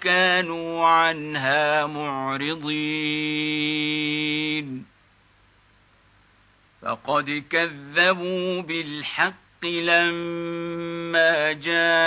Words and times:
كانوا 0.00 0.86
عنها 0.86 1.86
معرضين. 1.86 3.00
فقد 6.82 7.44
كذبوا 7.50 8.60
بالحق 8.60 9.66
لما 9.66 11.52
جاءهم. 11.52 12.00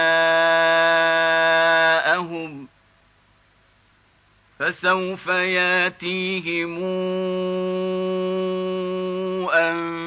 فسوف 4.59 5.27
ياتيهم 5.27 6.83
أنباء 9.53 10.03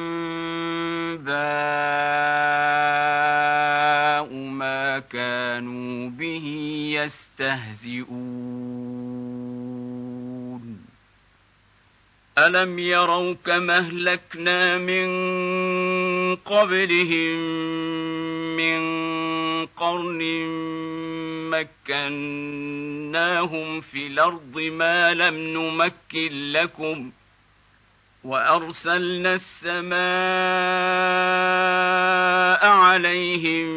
ما 1.27 3.16
كانوا 4.99 6.09
به 6.09 6.45
يستهزئون. 6.93 8.17
ألم 12.37 12.79
يروا 12.79 13.33
كما 13.45 13.77
أهلكنا 13.77 14.77
من 14.77 15.07
قبلهم 16.35 17.37
من 18.57 18.77
قرن 19.65 20.21
مكناهم 21.89 23.81
في 23.81 24.07
الأرض 24.07 24.59
ما 24.59 25.13
لم 25.13 25.35
نمكن 25.35 26.51
لكم 26.51 27.11
وأرسلنا 28.27 29.33
السماء 29.33 29.97
عليهم 32.67 33.67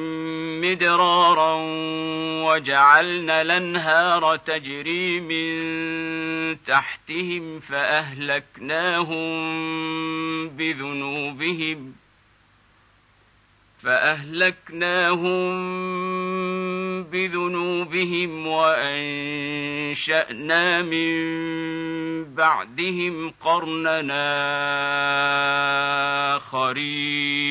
مدرارا 0.60 1.54
وجعلنا 2.46 3.42
الأنهار 3.42 4.36
تجري 4.36 5.20
من 5.20 5.60
تحتهم 6.62 7.60
فأهلكناهم 7.60 9.28
بذنوبهم 10.48 11.94
فأهلكناهم 13.82 15.54
بذنوبهم 17.10 18.46
وأنشأنا 18.46 20.02
من 20.82 21.10
بعدهم 22.34 23.30
قرننا 23.40 24.26
آخرين. 26.36 27.50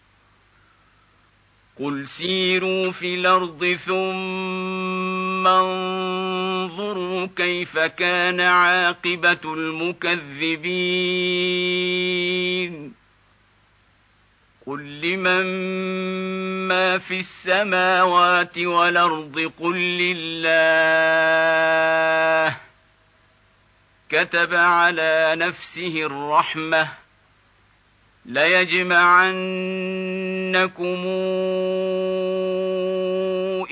قل 1.81 2.07
سيروا 2.07 2.91
في 2.91 3.15
الأرض 3.15 3.65
ثم 3.85 5.47
انظروا 5.47 7.27
كيف 7.35 7.77
كان 7.77 8.41
عاقبه 8.41 9.39
المكذبين 9.45 10.61
قل 14.65 15.01
لمن 15.01 15.45
ما 16.67 16.97
في 16.97 17.19
السماوات 17.19 18.57
والارض 18.57 19.51
قل 19.59 19.77
لله 19.77 20.51
كتب 24.09 24.53
على 24.55 25.33
نفسه 25.37 26.05
الرحمه 26.05 27.00
ليجمعنكم 28.25 29.31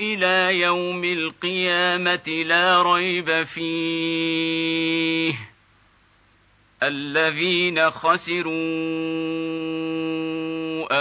إلى 0.00 0.60
يوم 0.60 1.04
القيامة 1.04 2.28
لا 2.28 2.82
ريب 2.82 3.42
فيه. 3.42 5.34
الذين 6.82 7.90
خسروا 7.90 8.50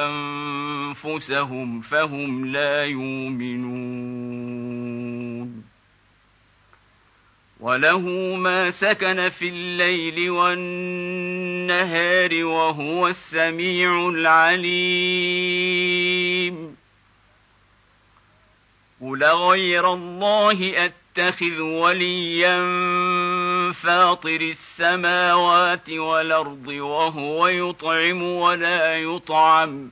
أنفسهم 0.07 1.81
فهم 1.81 2.45
لا 2.45 2.85
يؤمنون. 2.85 4.09
وله 7.59 7.99
ما 8.35 8.69
سكن 8.69 9.29
في 9.29 9.49
الليل 9.49 10.29
والنهار 10.29 11.65
وهو 12.45 13.07
السميع 13.07 14.09
العليم 14.09 15.59
قل 19.01 19.23
غير 19.23 19.93
الله 19.93 20.85
اتخذ 20.85 21.61
وليا 21.61 22.59
فاطر 23.71 24.41
السماوات 24.41 25.89
والارض 25.89 26.67
وهو 26.67 27.47
يطعم 27.47 28.23
ولا 28.23 28.99
يطعم 28.99 29.91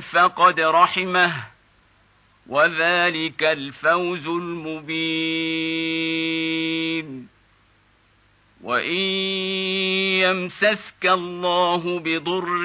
فقد 0.00 0.60
رحمه 0.60 1.34
وذلك 2.46 3.42
الفوز 3.42 4.26
المبين. 4.26 5.72
وإن 8.62 8.96
يمسسك 10.22 11.06
الله 11.06 11.98
بضر 11.98 12.64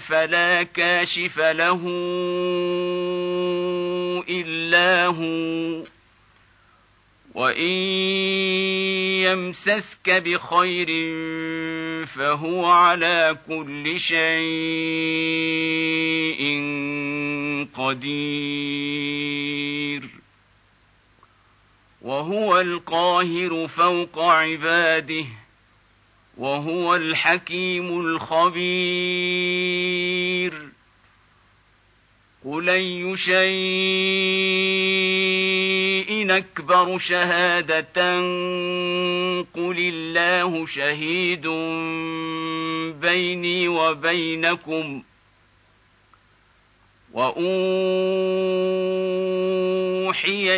فلا 0.00 0.62
كاشف 0.62 1.38
له 1.38 1.80
إلا 4.28 5.06
هو. 5.06 5.93
وان 7.34 7.66
يمسسك 9.26 10.10
بخير 10.10 10.86
فهو 12.06 12.64
على 12.64 13.38
كل 13.48 14.00
شيء 14.00 14.34
قدير 17.74 19.24
وهو 22.02 22.60
القاهر 22.60 23.66
فوق 23.68 24.18
عباده 24.18 25.24
وهو 26.36 26.96
الحكيم 26.96 28.00
الخبير 28.00 28.54
قل 32.44 32.68
اي 32.68 33.16
شيء 33.16 33.44
اكبر 36.30 36.98
شهادة 36.98 38.20
قل 39.54 39.76
الله 39.78 40.66
شهيد 40.66 41.46
بيني 43.00 43.68
وبينكم 43.68 45.02
وأوحي 47.12 47.44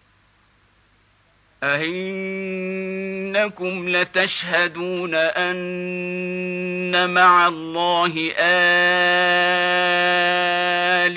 أئنكم 1.65 3.49
لتشهدون 3.89 5.15
أن 5.15 7.11
مع 7.15 7.49
الله 7.49 8.33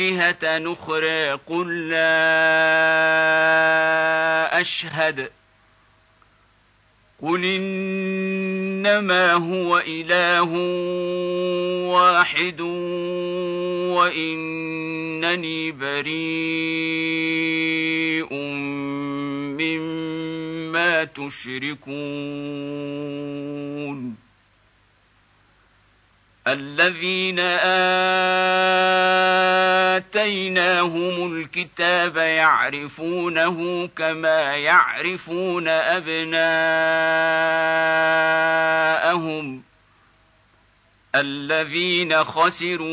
آلهة 0.02 0.58
نخرى 0.58 1.32
قل 1.32 1.90
لا 1.90 2.02
أشهد 4.62 5.30
قل 7.22 7.46
إنما 7.46 9.34
هو 9.34 9.84
إله 9.88 10.54
واحد 11.94 12.62
وإنني 13.92 15.72
بريء 15.72 17.02
مما 19.62 21.04
تشركون 21.04 21.92
الذين 26.48 27.40
آتيناهم 29.98 31.36
الكتاب 31.36 32.18
يعرفونه 32.18 33.88
كما 33.88 34.56
يعرفون 34.56 35.68
أبناءهم 35.68 36.42
الذين 41.16 42.24
خسروا 42.24 42.88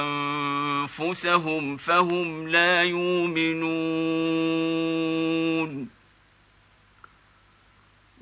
أنفسهم 0.00 1.76
فهم 1.76 2.48
لا 2.48 2.82
يؤمنون. 2.82 3.62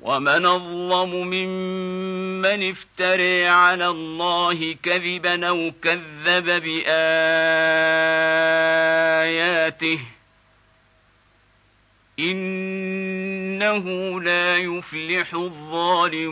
ومن 0.01 0.45
اظلم 0.45 1.09
ممن 1.27 2.69
افتري 2.69 3.47
على 3.47 3.87
الله 3.87 4.75
كذبا 4.83 5.47
أو 5.47 5.71
كذب 5.81 6.45
باياته 6.45 6.89
انه 12.19 13.85
لا 14.21 14.57
يفلح 14.57 15.33
الظالمون 15.33 16.31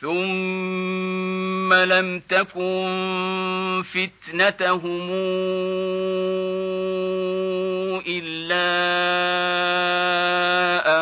ثم 0.00 1.72
لم 1.74 2.20
تكن 2.20 3.82
فتنتهم 3.84 5.10
الا 8.06 8.68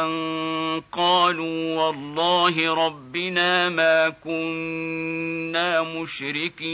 ان 0.02 0.82
قالوا 0.92 1.82
والله 1.82 2.74
ربنا 2.86 3.68
ما 3.68 4.08
كنا 4.08 5.82
مشركين 5.82 6.66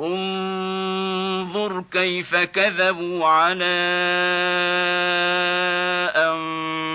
انظر 0.00 1.84
كيف 1.92 2.36
كذبوا 2.36 3.26
على 3.26 3.64
انفسهم 6.16 6.89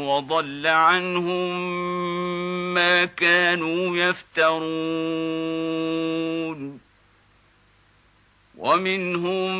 وضل 0.00 0.66
عنهم 0.66 1.74
ما 2.74 3.04
كانوا 3.04 3.96
يفترون. 3.96 4.72
ومنهم 8.58 9.56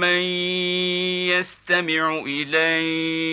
من 0.00 0.22
يستمع 1.28 2.22
إليك 2.26 3.32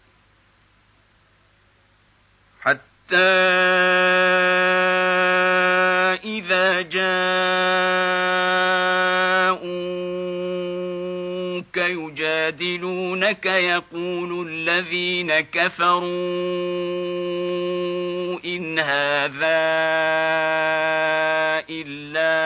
اذا 6.23 6.81
جاءوك 6.81 7.11
يجادلونك 11.77 13.45
يقول 13.45 14.47
الذين 14.47 15.39
كفروا 15.39 16.01
ان 18.45 18.79
هذا 18.79 19.61
الا 21.69 22.41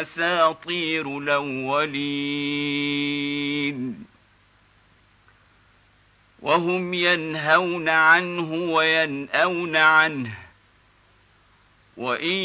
اساطير 0.00 1.18
الاولين 1.18 2.44
وهم 6.44 6.94
ينهون 6.94 7.88
عنه 7.88 8.52
وينأون 8.52 9.76
عنه 9.76 10.34
وإن 11.96 12.36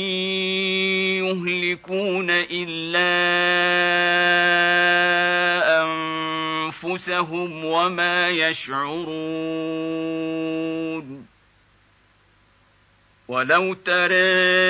يهلكون 1.19 2.27
إلا 2.29 3.09
أنفسهم 5.83 7.65
وما 7.65 8.29
يشعرون 8.29 9.09
ولو 13.27 13.73
ترى 13.73 14.69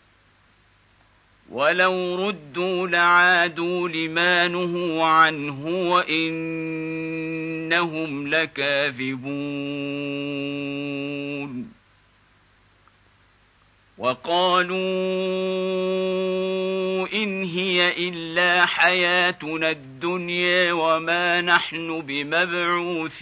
ولو 1.51 2.27
ردوا 2.27 2.87
لعادوا 2.87 3.89
لما 3.89 4.47
نهوا 4.47 5.03
عنه 5.03 5.65
وانهم 5.91 6.27
لكاذبون 8.27 9.71
وقالوا 13.97 14.77
ان 17.13 17.43
هي 17.43 18.07
الا 18.09 18.65
حياتنا 18.65 19.69
الدنيا 19.69 20.73
وما 20.73 21.41
نحن 21.41 22.01
بمبعوثين 22.01 23.21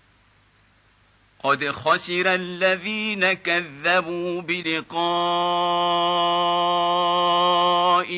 قد 1.43 1.69
خسر 1.69 2.33
الذين 2.33 3.33
كذبوا 3.33 4.41
بلقاء 4.41 5.01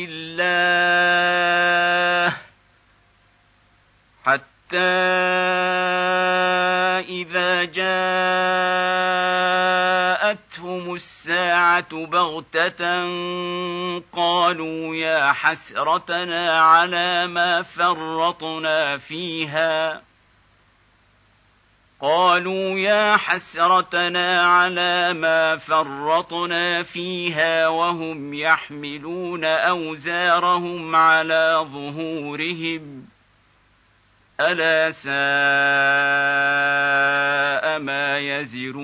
الله 0.10 0.74
حتى 4.26 4.78
إذا 7.08 7.64
جاءتهم 7.64 8.14
الساعة 10.94 12.06
بغتة 12.06 13.04
قالوا 14.14 14.96
يا 14.96 15.32
حسرتنا 15.32 16.62
على 16.62 17.28
ما 17.28 17.62
فرطنا 17.62 18.98
فيها 18.98 20.02
قالوا 22.04 22.80
يا 22.80 23.18
حسرتنا 23.18 24.42
على 24.42 25.14
ما 25.14 25.58
فرطنا 25.58 26.84
فيها 26.84 27.68
وهم 27.68 28.34
يحملون 28.34 29.44
أوزارهم 29.44 30.96
على 30.96 31.66
ظهورهم. 31.74 33.06
ألا 34.40 34.92
ساء 34.92 35.14
ما 37.80 38.20
يزرون. 38.20 38.84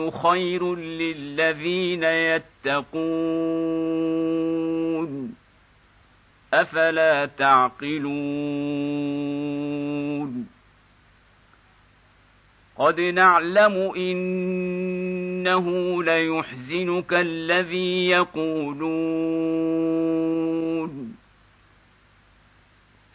خير 0.10 0.76
للذين 0.76 2.04
يتقون. 2.04 3.44
أفلا 6.54 7.26
تعقلون؟ 7.26 8.04
قد 12.78 13.00
نعلم 13.00 13.92
إنه 13.96 15.68
ليحزنك 16.04 17.14
الذي 17.14 18.10
يقولون. 18.10 18.94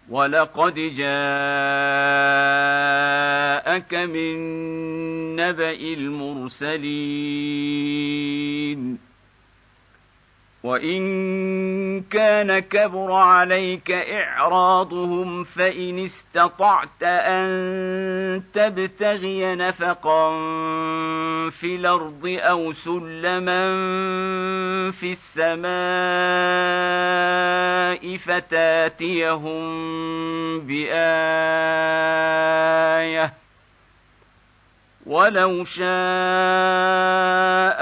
ولقد 0.08 0.74
جاءك 0.74 1.04
من 3.94 4.36
نبأ 5.36 5.80
المرسلين. 5.80 6.78
وان 10.68 12.00
كان 12.00 12.58
كبر 12.58 13.12
عليك 13.12 13.90
اعراضهم 13.90 15.44
فان 15.44 15.98
استطعت 16.04 17.02
ان 17.02 18.42
تبتغي 18.52 19.54
نفقا 19.54 20.30
في 21.50 21.76
الأرض 21.76 22.22
أو 22.26 22.72
سلما 22.72 23.60
في 24.90 25.12
السماء 25.12 25.68
فتاتيهم 28.16 29.68
بايه 30.60 31.08
ولو 35.08 35.64
شاء 35.64 35.88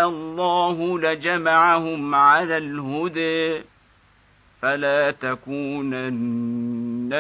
الله 0.09 0.99
لجمعهم 0.99 2.15
على 2.15 2.57
الهدى 2.57 3.63
فلا 4.63 5.11
تكونن 5.11 6.07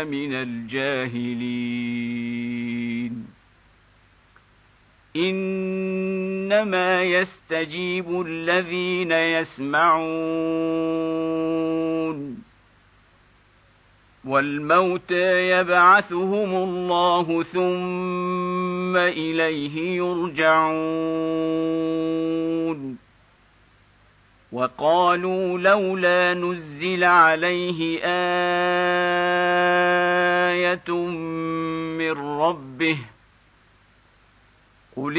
من 0.06 0.34
الجاهلين. 0.34 1.86
إنما 5.16 7.02
يستجيب 7.02 8.22
الذين 8.26 9.12
يسمعون. 9.12 10.06
والموتى 14.26 15.50
يبعثهم 15.50 16.54
الله 16.54 17.42
ثم 17.42 18.97
إليه 18.97 19.97
يرجعون. 19.97 20.66
وقالوا 24.52 25.59
لولا 25.59 26.35
نزل 26.35 27.04
عليه 27.04 28.00
آية 28.04 28.16
من 31.99 32.12
ربه. 32.40 32.99
قل 34.97 35.18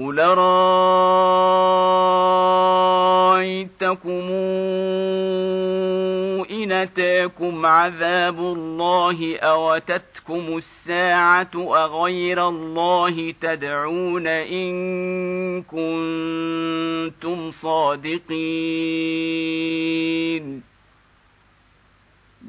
قل 0.00 0.18
رايتكم 3.40 4.30
ان 6.50 6.72
اتاكم 6.72 7.66
عذاب 7.66 8.38
الله 8.38 9.38
اوتتكم 9.38 10.56
الساعة 10.56 11.50
اغير 11.56 12.48
الله 12.48 13.34
تدعون 13.40 14.26
ان 14.26 15.62
كنتم 15.62 17.50
صادقين 17.50 18.30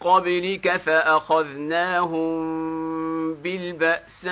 قبلك 0.00 0.76
فأخذناهم 0.76 2.30
بالبأساء 3.34 4.30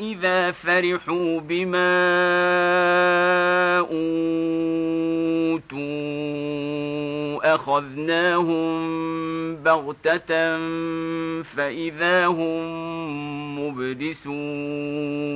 إذا 0.00 0.50
فرحوا 0.52 1.40
بما 1.40 1.92
أوتوا 3.78 4.22
أخذناهم 7.54 8.72
بغتة 9.56 10.58
فإذا 11.42 12.26
هم 12.26 12.62
مبلسون 13.58 15.32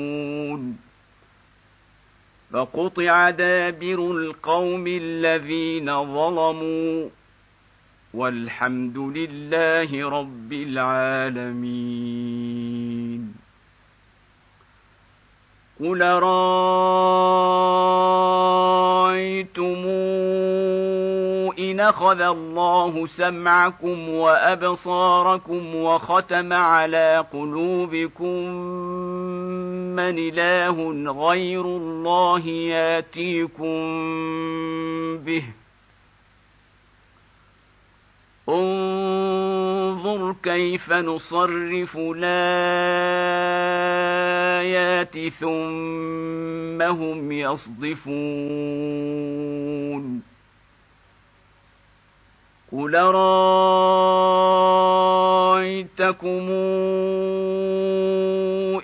فقطع 2.53 3.31
دابر 3.31 4.11
القوم 4.11 4.87
الذين 4.87 5.87
ظلموا 5.87 7.09
والحمد 8.17 8.99
لله 8.99 10.09
رب 10.09 10.53
العالمين. 10.53 12.17
قل 15.81 16.03
رايتم 16.03 16.57
إن 21.59 21.81
أخذ 21.81 22.21
الله 22.21 23.07
سمعكم 23.07 24.09
وأبصاركم 24.09 25.75
وختم 25.75 26.53
على 26.53 27.25
قلوبكم 27.33 28.51
من 29.97 30.19
إله 30.19 30.91
غير 31.29 31.65
الله 31.65 32.47
ياتيكم 32.49 33.77
به 35.17 35.43
انظر 38.49 40.35
كيف 40.43 40.93
نصرف 40.93 41.97
الآيات 41.99 42.39
ثم 45.29 46.83
هم 46.83 47.33
يصدفون 47.33 48.37
قل 52.73 52.95
رايتكم 55.95 56.51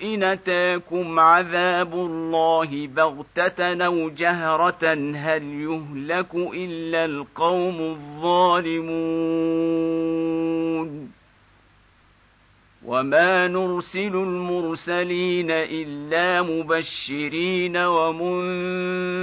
ان 0.03 0.23
اتاكم 0.23 1.21
عذاب 1.21 1.95
الله 1.95 2.87
بغته 2.87 3.85
أو 3.87 4.11
جهره 4.11 4.95
هل 5.17 5.43
يهلك 5.43 6.35
الا 6.35 7.05
القوم 7.05 7.81
الظالمون 7.81 9.03
وما 12.85 13.49
نرسل 13.49 14.15
المرسلين 14.17 15.51
الا 15.51 16.43
مبشرين 16.43 17.77
ومنذرين 17.77 19.23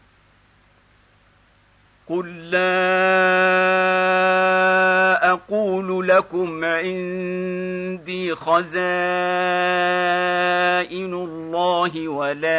قل 2.11 2.49
لا 2.51 2.61
أقول 5.31 6.07
لكم 6.07 6.65
عندي 6.65 8.35
خزائن 8.35 8.71
الله 11.13 12.07
ولا 12.07 12.51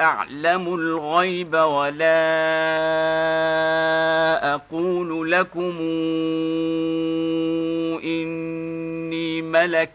اعلم 0.00 0.74
الغيب 0.74 1.54
ولا 1.54 2.22
أقول 4.54 5.30
لكم 5.30 5.78
اني 8.04 9.42
ملك 9.42 9.92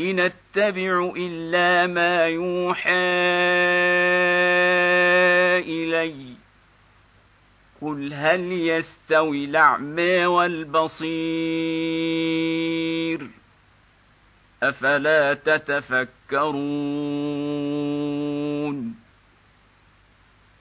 ان 0.00 0.20
اتبع 0.50 1.12
إلا 1.16 1.86
ما 1.86 2.26
يوحى 2.26 2.90
إلي. 5.58 6.34
قل 7.82 8.14
هل 8.14 8.52
يستوي 8.52 9.44
الأعمى 9.44 10.26
والبصير؟ 10.26 11.10
أفلا 14.62 15.34
تتفكرون؟ 15.34 16.60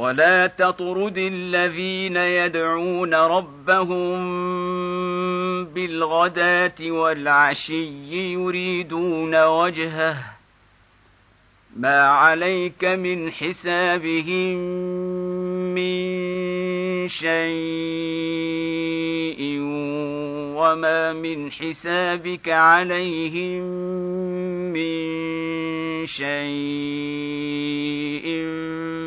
ولا 0.00 0.46
تطرد 0.46 1.18
الذين 1.18 2.16
يدعون 2.16 3.14
ربهم 3.14 4.18
بالغداه 5.64 6.74
والعشي 6.80 8.32
يريدون 8.32 9.44
وجهه 9.44 10.16
ما 11.76 12.00
عليك 12.02 12.84
من 12.84 13.32
حسابهم 13.32 14.56
من 15.74 17.08
شيء 17.08 17.50
وما 20.60 21.12
من 21.12 21.52
حسابك 21.52 22.48
عليهم 22.48 23.62
من 24.72 25.00
شيء 26.06 26.40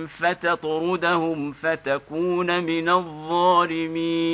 فتطردهم 0.07 1.51
فتكون 1.51 2.63
من 2.63 2.89
الظالمين 2.89 4.33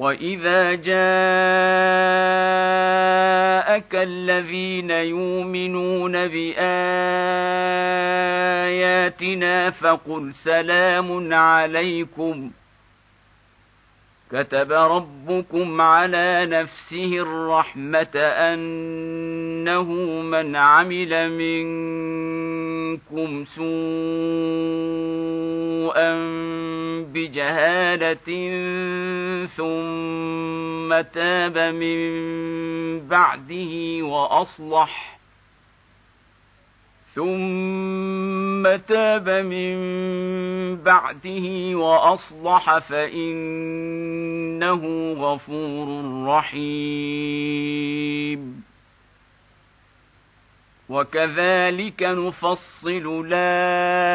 واذا 0.00 0.74
جاءك 0.74 0.94
الذين 3.94 4.90
يؤمنون 4.90 6.12
باياتنا 6.12 6.60
فقل 9.70 10.34
سلام 10.34 11.34
عليكم 11.34 12.50
كتب 14.32 14.72
ربكم 14.72 15.80
على 15.80 16.46
نفسه 16.46 17.18
الرحمه 17.18 18.16
انه 18.16 19.92
من 20.22 20.56
عمل 20.56 21.30
منكم 21.30 22.39
سوءا 23.44 23.60
بجهالة 27.14 28.30
ثم 29.46 31.00
تاب 31.00 31.58
من 31.58 32.00
بعده 33.08 34.02
وأصلح. 34.02 35.20
ثم 37.14 38.76
تاب 38.76 39.28
من 39.28 39.76
بعده 40.76 41.74
وأصلح 41.74 42.78
فإنه 42.78 44.82
غفور 45.12 46.04
رحيم. 46.26 47.60
وكذلك 50.90 52.02
نفصل 52.02 53.24
الآيات 53.26 54.12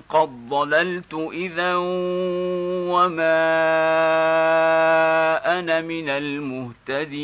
قد 0.09 0.49
ضللت 0.49 1.13
إذا 1.33 1.75
وما 2.93 3.45
أنا 5.59 5.81
من 5.81 6.09
المهتدين. 6.09 7.15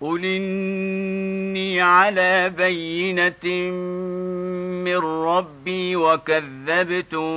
قل 0.00 0.24
إني 0.24 1.80
على 1.80 2.50
بينة 2.56 3.70
من 4.84 4.96
ربي 4.98 5.96
وكذبتم 5.96 7.32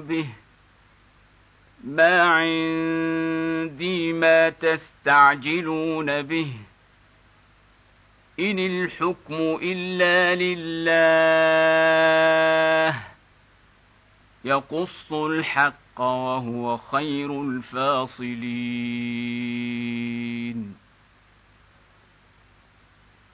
به. 0.00 0.26
ما 1.84 2.22
عندي 2.22 4.12
ما 4.12 4.48
تستعجلون 4.48 6.22
به. 6.22 6.52
إن 8.40 8.58
الحكم 8.58 9.58
إلا 9.62 10.34
لله. 10.34 11.60
يقص 14.44 15.12
الحق 15.12 16.00
وهو 16.00 16.76
خير 16.76 17.42
الفاصلين. 17.42 18.40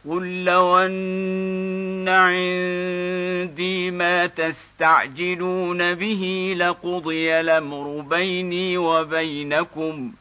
قل 0.09 0.45
لو 0.45 0.79
ان 0.79 2.09
عندي 2.09 3.91
ما 3.91 4.27
تستعجلون 4.27 5.95
به 5.95 6.55
لقضي 6.59 7.41
الامر 7.41 8.01
بيني 8.01 8.79
وبينكم 8.79 10.13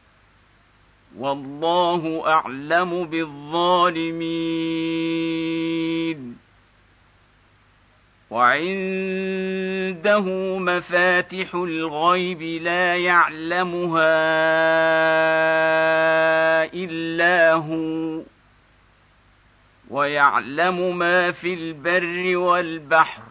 والله 1.18 2.22
اعلم 2.26 3.04
بالظالمين. 3.04 4.46
وعنده 8.30 10.20
مفاتح 10.58 11.54
الغيب 11.54 12.42
لا 12.42 12.96
يعلمها 12.96 14.16
الا 16.74 17.52
هو 17.52 18.35
ويعلم 19.90 20.98
ما 20.98 21.30
في 21.30 21.54
البر 21.54 22.36
والبحر 22.36 23.22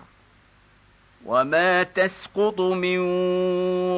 وما 1.26 1.84
تسقط 1.84 2.62
من 2.62 3.00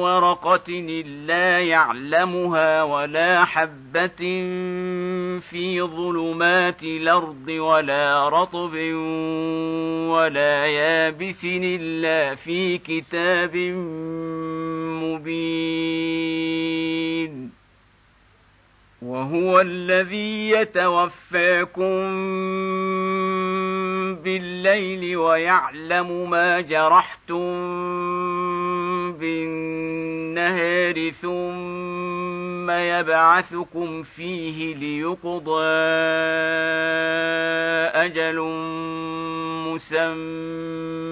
ورقة 0.02 0.64
إلا 0.68 1.60
يعلمها 1.60 2.82
ولا 2.82 3.44
حبة 3.44 4.16
في 5.40 5.82
ظلمات 5.82 6.84
الأرض 6.84 7.48
ولا 7.48 8.28
رطب 8.28 8.74
ولا 10.08 10.66
يابس 10.66 11.44
إلا 11.44 12.34
في 12.34 12.78
كتاب 12.78 13.56
مبين. 15.02 15.98
وهو 19.08 19.60
الذي 19.60 20.50
يتوفاكم 20.50 22.14
بالليل 24.22 25.16
ويعلم 25.16 26.30
ما 26.30 26.60
جرحتم 26.60 27.48
بالنهار 29.12 31.10
ثم 31.10 32.70
يبعثكم 32.70 34.02
فيه 34.02 34.74
ليقضى 34.74 35.64
أجل 37.94 38.40
مسمى. 39.68 41.08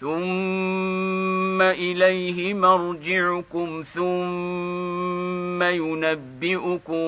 ثم 0.00 1.62
اليه 1.62 2.54
مرجعكم 2.54 3.82
ثم 3.94 5.62
ينبئكم 5.62 7.06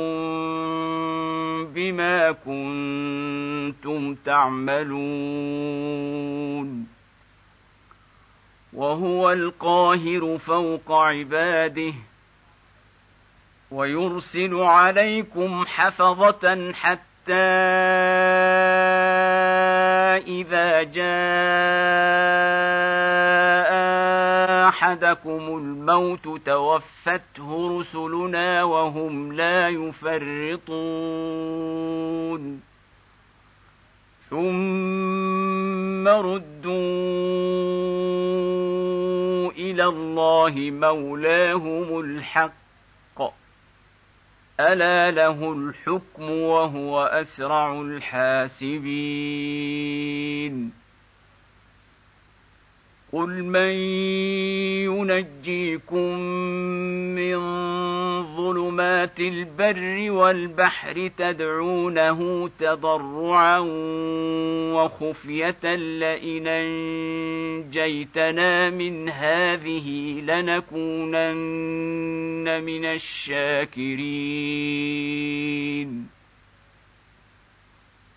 بما 1.74 2.32
كنتم 2.32 4.14
تعملون 4.14 5.68
وهو 8.72 9.32
القاهر 9.32 10.38
فوق 10.38 10.92
عباده 10.92 11.92
ويرسل 13.70 14.54
عليكم 14.54 15.64
حفظه 15.66 16.72
حتى 16.72 17.08
إذا 20.28 20.82
جاء 20.82 21.08
أحدكم 24.68 25.56
الموت 25.56 26.28
توفته 26.46 27.78
رسلنا 27.78 28.62
وهم 28.64 29.32
لا 29.32 29.68
يفرطون. 29.68 30.68
ثم 34.30 36.08
ردوا 36.08 36.72
إلى 39.50 39.84
الله 39.84 40.54
مولاهم 40.56 42.00
الحق 42.00 42.67
الا 44.60 45.10
له 45.10 45.52
الحكم 45.52 46.30
وهو 46.30 47.04
اسرع 47.04 47.80
الحاسبين 47.80 48.88
قل 53.12 53.44
من 53.44 53.70
ينجيكم 54.84 56.18
من 57.14 57.38
ظلمات 58.36 59.20
البر 59.20 60.10
والبحر 60.10 61.10
تدعونه 61.16 62.50
تضرعا 62.58 63.58
وخفيه 64.74 65.74
لئن 65.74 66.46
انجيتنا 67.66 68.70
من 68.70 69.08
هذه 69.08 70.20
لنكونن 70.20 71.28
من 72.64 72.84
الشاكرين 72.84 74.08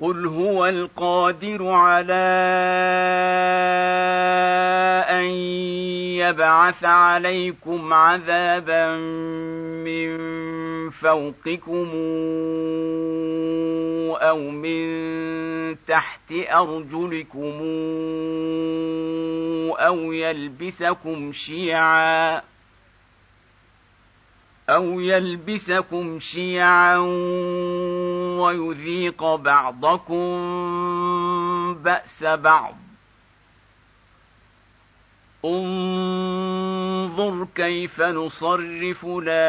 قل 0.00 0.26
هو 0.26 0.66
القادر 0.66 1.66
على 1.66 2.12
ان 5.10 5.24
يبعث 6.28 6.84
عليكم 6.84 7.92
عذابا 7.92 8.96
من 9.84 10.18
فوقكم 10.90 11.88
أو 14.16 14.38
من 14.38 15.76
تحت 15.86 16.32
ارجلكم 16.32 17.58
أو 19.78 20.12
يلبسكم 20.12 21.32
شيعا 21.32 22.42
أو 24.68 25.00
يلبسكم 25.00 26.18
شيعا 26.18 26.96
ويذيق 28.38 29.34
بعضكم 29.34 30.28
بأس 31.74 32.24
بعض. 32.24 32.74
انظر 35.44 37.46
كيف 37.54 38.02
نصرف 38.02 39.06
الآيات 39.22 39.40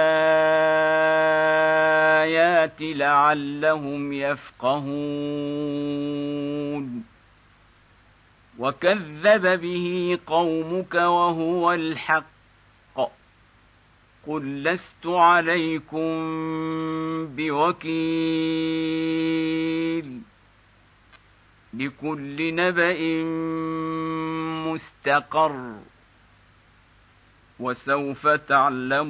لعلهم 2.81 4.13
يفقهون. 4.13 4.89
وكذب 8.59 9.61
به 9.61 10.19
قومك 10.27 10.93
وهو 10.93 11.73
الحق. 11.73 12.38
قل 14.27 14.63
لست 14.63 15.05
عليكم 15.05 16.09
بوكيل 17.35 18.59
لكل 21.73 22.55
نبأ 22.55 23.23
مستقر 24.71 25.75
وسوف 27.59 28.27
تعلمون 28.27 29.09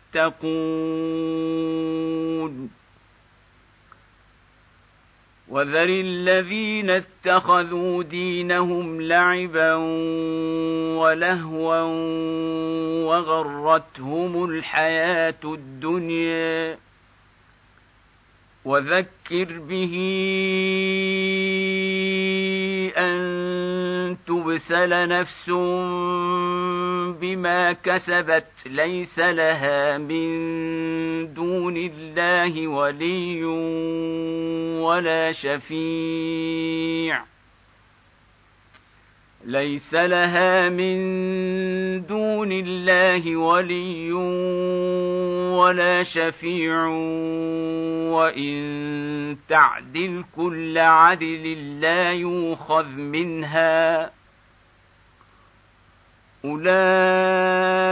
وذر 5.47 5.89
الذين 5.89 6.89
اتخذوا 6.89 8.03
دينهم 8.03 9.01
لعبا 9.01 9.75
ولهوا 10.95 11.81
وغرتهم 13.05 14.45
الحياة 14.45 15.43
الدنيا. 15.43 16.77
وذكر 18.65 19.59
به 19.59 19.93
أن 22.97 24.17
تبسل 24.27 25.07
نفس 25.07 25.49
بما 27.19 27.73
كسبت 27.73 28.45
ليس 28.65 29.19
لها 29.19 29.97
من 29.97 31.33
دون 31.33 31.77
الله 31.77 32.67
ولي 32.67 33.43
ولا 34.81 35.31
شفيع. 35.31 37.21
ليس 39.45 39.93
لها 39.93 40.69
من 40.69 41.01
دون 42.05 42.51
الله 42.51 43.35
ولي 43.37 44.13
ولا 45.53 46.03
شفيع 46.03 46.85
وإن 48.11 49.37
تعدل 49.49 50.23
كل 50.35 50.77
عدل 50.77 51.79
لا 51.81 52.13
يوخذ 52.13 52.87
منها. 52.87 54.11
أولئك 56.45 57.91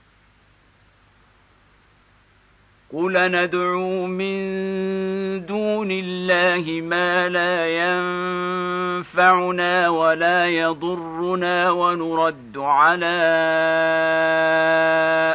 قل 2.93 3.31
ندعو 3.31 4.05
من 4.05 5.45
دون 5.45 5.91
الله 5.91 6.81
ما 6.81 7.29
لا 7.29 7.67
ينفعنا 8.99 9.89
ولا 9.89 10.47
يضرنا 10.47 11.71
ونرد 11.71 12.57
على 12.57 13.21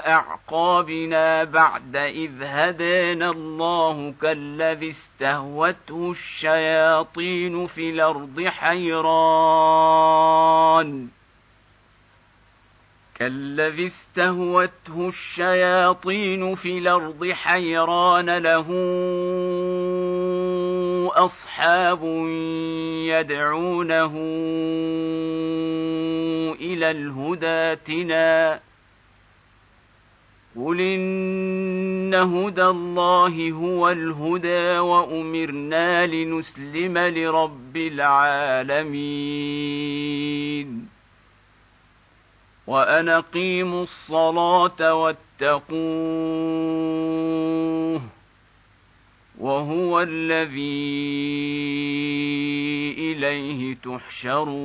اعقابنا 0.06 1.44
بعد 1.44 1.96
اذ 1.96 2.42
هدانا 2.42 3.30
الله 3.30 4.14
كالذي 4.22 4.88
استهوته 4.88 6.10
الشياطين 6.10 7.66
في 7.66 7.90
الأرض 7.90 8.44
حيران 8.46 9.96
كالذي 13.18 13.86
استهوته 13.86 15.08
الشياطين 15.08 16.54
في 16.54 16.78
الأرض 16.78 17.30
حيران 17.30 18.38
له 18.38 18.66
أصحاب 21.16 22.00
يدعونه 23.08 24.12
إلى 26.60 26.90
الهدى 26.90 27.46
ائتنا 27.46 28.60
قل 30.56 30.80
إن 30.80 32.14
هدى 32.14 32.64
الله 32.64 33.50
هو 33.50 33.90
الهدى 33.90 34.78
وأمرنا 34.78 36.06
لنسلم 36.06 36.98
لرب 36.98 37.76
العالمين. 37.76 38.96
وان 42.66 43.08
اقيموا 43.08 43.82
الصلاه 43.82 44.94
واتقوه 44.94 45.76
وهو 49.38 50.00
الذي 50.00 50.96
اليه 52.98 53.74
تحشرون 53.74 54.56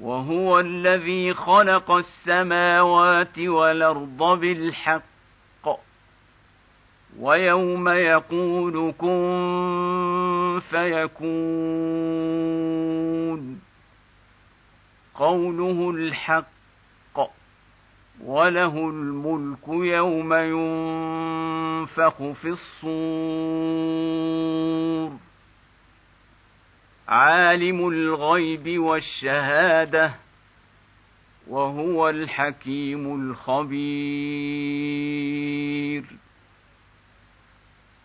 وهو 0.00 0.60
الذي 0.60 1.34
خلق 1.34 1.90
السماوات 1.90 3.38
والارض 3.38 4.40
بالحق 4.40 5.02
ويوم 7.18 7.88
يقول 7.88 8.94
كن 8.98 10.60
فيكون 10.70 11.34
قوله 15.14 15.90
الحق 15.90 16.54
وله 18.24 18.78
الملك 18.78 19.68
يوم 19.68 20.34
ينفخ 20.34 22.32
في 22.32 22.48
الصور. 22.48 23.74
عالم 27.08 27.88
الغيب 27.88 28.78
والشهادة 28.78 30.14
وهو 31.48 32.08
الحكيم 32.08 33.30
الخبير. 33.30 33.84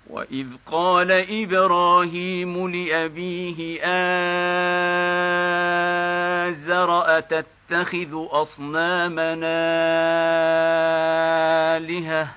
واذ 0.10 0.48
قال 0.65 1.12
إبراهيم 1.12 2.67
لابيه 2.67 3.80
ازر 6.50 7.17
اتتخذ 7.17 8.26
اصنامنا 8.32 9.58
الهه 11.77 12.27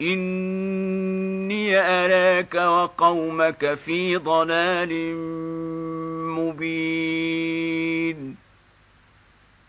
اني 0.00 1.78
اراك 1.80 2.54
وقومك 2.54 3.74
في 3.74 4.16
ضلال 4.16 5.16
مبين 6.38 7.62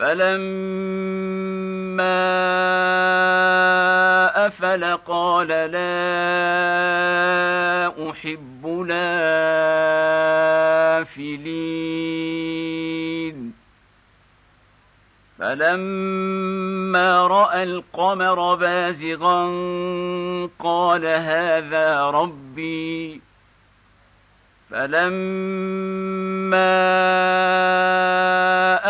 فلما 0.00 1.66
أفل 4.46 4.96
قال 4.96 5.48
لا 5.48 5.80
أحب 8.10 8.66
لافلين 8.88 9.20
فلما 15.38 17.26
رأى 17.26 17.62
القمر 17.62 18.54
بازغا 18.54 19.46
قال 20.58 21.06
هذا 21.06 22.00
ربي 22.10 23.20
فلما 24.70 26.60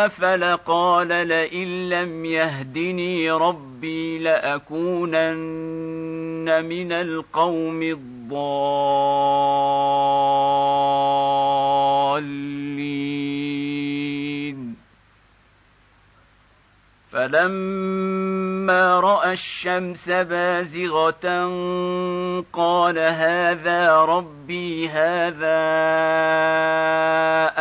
افل 0.06 0.56
قال 0.56 1.08
لئن 1.08 1.88
لم 1.88 2.24
يهدني 2.24 3.30
ربي 3.30 4.18
لاكونن 4.18 5.30
من 6.64 6.92
القوم 6.92 7.82
الضالين 7.82 8.20
فلما 17.12 19.00
رأى 19.00 19.32
الشمس 19.32 20.08
بازغة 20.08 21.26
قال 22.52 22.98
هذا 22.98 23.96
ربي 23.96 24.88
هذا 24.88 25.60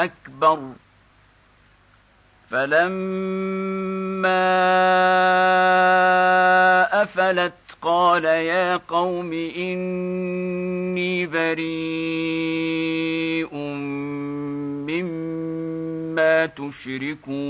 أكبر. 0.04 0.60
فلما 2.50 3.04
أفلت 7.04 7.69
قال 7.82 8.26
يا 8.26 8.78
قوم 8.78 9.34
اني 9.34 11.26
بريء 11.26 11.70
مما 14.88 16.46
تشركون 16.46 17.50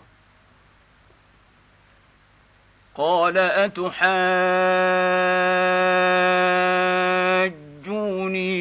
قال 2.95 3.37
أتحاجوني 3.37 4.11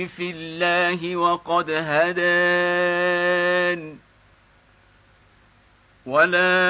في 0.06 0.30
الله 0.30 1.16
وقد 1.16 1.70
هدان 1.70 3.10
ولا 6.06 6.60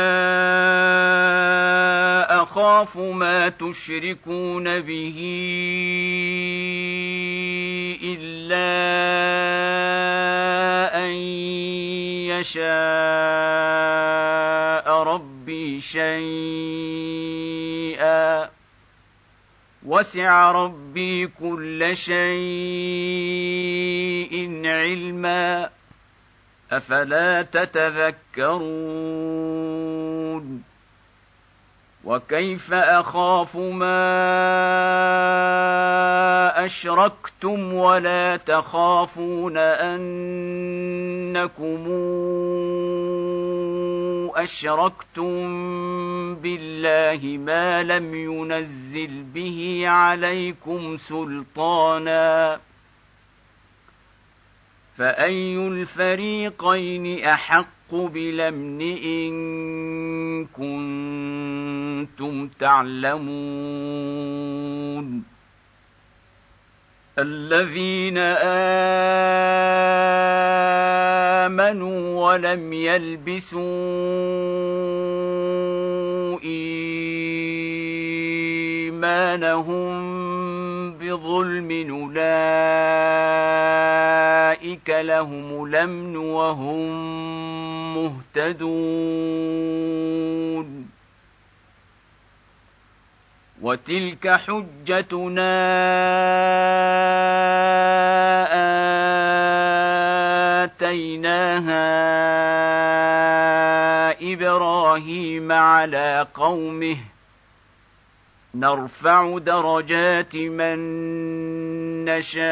أخاف 2.43 2.97
ما 2.97 3.49
تشركون 3.49 4.81
به 4.81 5.19
إلا 8.03 8.71
أن 11.05 11.11
يشاء 12.41 12.71
ربي 15.03 15.30
شيئا. 15.81 17.41
وسع 19.87 20.53
ربي 20.53 21.27
كل 21.27 21.97
شيء 21.97 22.21
علما. 24.67 25.71
أفلا 26.73 27.43
تتذكرون؟ 27.43 29.01
وكيف 32.05 32.73
أخاف 32.73 33.57
ما 33.57 34.01
أشركتم 36.65 37.75
ولا 37.75 38.37
تخافون 38.37 39.57
أنكم 39.57 40.01
أشركتم 44.37 45.35
بالله 46.35 47.39
ما 47.39 47.83
لم 47.83 48.15
ينزل 48.15 49.23
به 49.23 49.83
عليكم 49.87 50.97
سلطانا 50.97 52.61
فأي 54.97 55.57
الفريقين 55.57 57.25
أحق 57.25 57.95
بالأمن 57.95 58.81
إن 58.81 60.47
كنتم 60.47 62.49
تعلمون 62.49 63.31
الذين 67.19 68.19
آمنوا 71.49 72.31
ولم 72.31 72.73
يلبسوا 72.73 73.61
إيمانهم 78.91 79.91
بظلم 80.93 81.71
أولئك 81.91 82.31
لهم 84.91 85.65
الامن 85.65 86.17
وهم 86.17 86.91
مهتدون 87.95 89.31
وتلك 93.63 94.29
حجتنا 94.29 95.51
اتيناها 100.65 101.91
إبراهيم 104.33 105.53
على 105.53 106.27
قومه 106.35 106.97
نرفع 108.55 109.39
درجات 109.39 110.37
من 110.37 110.79
نشاء 112.05 112.51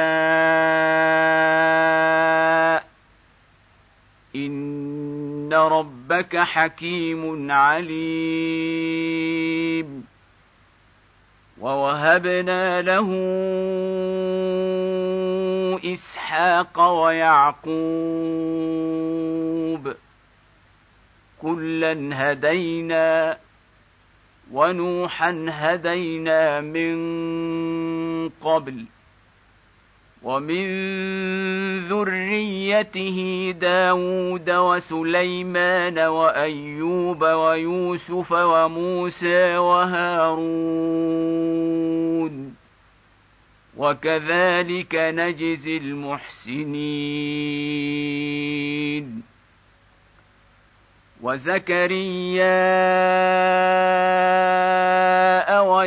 ان 4.37 5.53
ربك 5.53 6.37
حكيم 6.37 7.51
عليم 7.53 8.89
ووهبنا 11.61 12.83
له 12.83 13.09
إسحاق 15.93 16.81
ويعقوب 16.81 17.79
كلا 21.43 22.11
هدينا 22.13 23.39
ونوحا 24.53 25.47
هدينا 25.49 26.61
من 26.61 26.99
قبل 28.29 28.85
ومن 30.23 30.69
ذريته 31.89 33.51
داود 33.61 34.51
وسليمان 34.51 35.99
وأيوب 35.99 37.23
ويوسف 37.23 38.33
وموسى 38.33 39.57
وهارون 39.57 40.99
وكذلك 43.77 44.95
نجزي 44.95 45.77
المحسنين. 45.77 47.29
وزكريا 51.23 52.59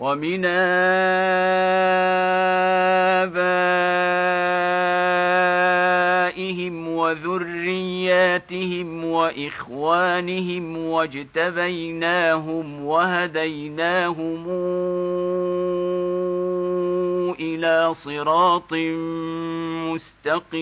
ومن 0.00 0.44
آبائهم 0.44 1.28
وذرياتهم 6.88 9.04
وإخوانهم 9.04 10.86
واجتبيناهم 10.86 12.84
وهديناهم 12.84 14.48
إلى 17.40 17.94
صراط 17.94 18.72
مستقيم. 19.92 20.60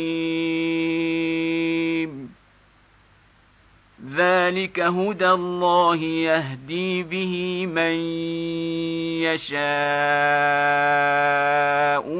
ذلك 4.06 4.80
هدى 4.80 5.30
الله 5.30 5.96
يهدي 5.96 7.02
به 7.02 7.66
من 7.66 7.92
يشاء 9.26 9.58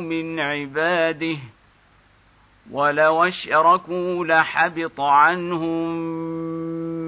من 0.01 0.41
عباده 0.41 1.37
ولو 2.71 3.25
اشركوا 3.25 4.25
لحبط 4.25 5.01
عنهم 5.01 5.89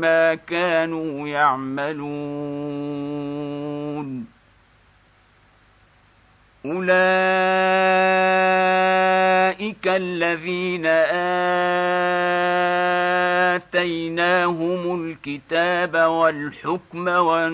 ما 0.01 0.35
كانوا 0.35 1.29
يعملون 1.29 3.20
اولئك 6.67 6.91
الذين 9.87 10.87
اتيناهم 13.57 15.05
الكتاب 15.05 15.97
والحكم 15.97 17.09
والنبوءه 17.09 17.51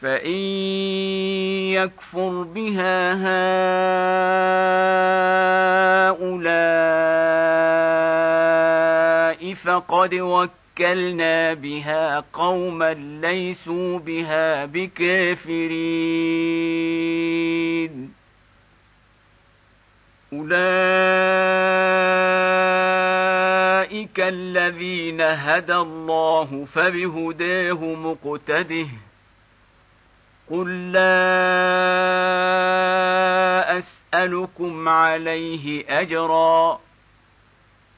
فان 0.00 0.30
يكفر 1.72 2.42
بها 2.42 3.12
هؤلاء 6.12 6.42
فقد 9.54 10.14
وكلنا 10.72 11.54
بها 11.54 12.24
قوما 12.32 12.94
ليسوا 12.94 13.98
بها 13.98 14.64
بكافرين 14.64 15.72
اولئك 20.32 20.52
الذين 24.20 25.20
هدى 25.20 25.74
الله 25.74 26.64
فبهداه 26.64 27.94
مقتده 27.94 28.86
قل 30.50 30.92
لا 30.92 31.02
اسالكم 33.78 34.88
عليه 34.88 35.84
اجرا 36.00 36.80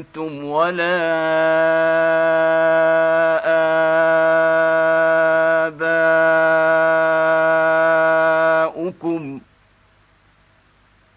أنتم 0.00 0.44
ولا 0.44 0.96
اباؤكم 8.56 9.40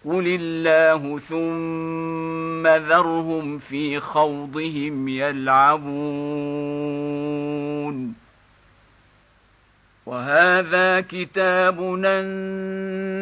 قل 0.04 0.26
الله 0.40 1.18
ثم 1.18 2.66
ذرهم 2.66 3.58
في 3.58 4.00
خوضهم 4.00 5.08
يلعبون 5.08 5.84
وهذا 10.06 11.00
كتاب 11.00 11.80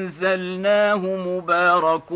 انزلناه 0.02 0.96
مبارك 0.98 2.12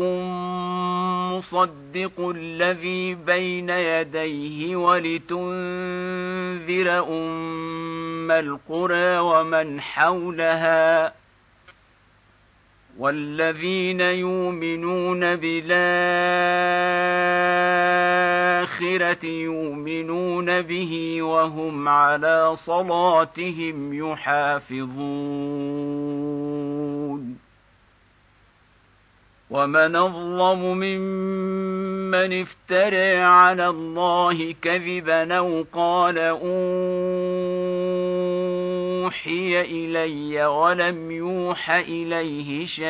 مصدق 1.37 2.29
الذي 2.35 3.15
بين 3.15 3.69
يديه 3.69 4.75
ولتنذر 4.75 5.47
أم 7.09 8.31
القرى 8.31 9.19
ومن 9.19 9.81
حولها 9.81 11.13
والذين 12.97 14.01
يؤمنون 14.01 15.35
بالاخره 18.57 19.25
يؤمنون 19.25 20.61
به 20.61 21.21
وهم 21.21 21.87
على 21.87 22.55
صلاتهم 22.55 24.11
يحافظون. 24.11 24.97
ومن 29.49 29.95
أظلم 29.95 30.77
ممن 30.77 32.41
افترى 32.41 33.15
على 33.17 33.67
الله 33.67 34.55
كذبا 34.61 35.33
أو 35.33 35.65
قال 35.73 36.17
أوحي 36.17 36.41
إلي 39.61 40.45
ولم 40.45 41.11
يوح 41.11 41.71
إليه 41.71 42.65
شيء. 42.65 42.87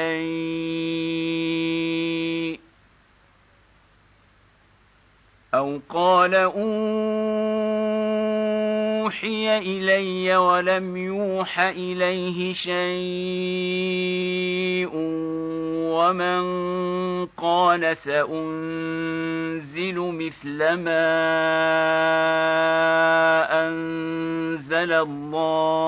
أو 5.58 5.80
قال 5.89 6.36
اوحي 6.36 6.78
الي 9.58 10.38
ولم 10.38 10.97
يوح 10.97 11.60
اليه 11.60 12.53
شيء 12.53 12.78
ومن 15.97 16.45
قال 17.26 17.97
سانزل 17.97 18.38
مثل 19.99 20.74
ما 20.74 21.08
انزل 23.68 24.93
الله 24.93 25.88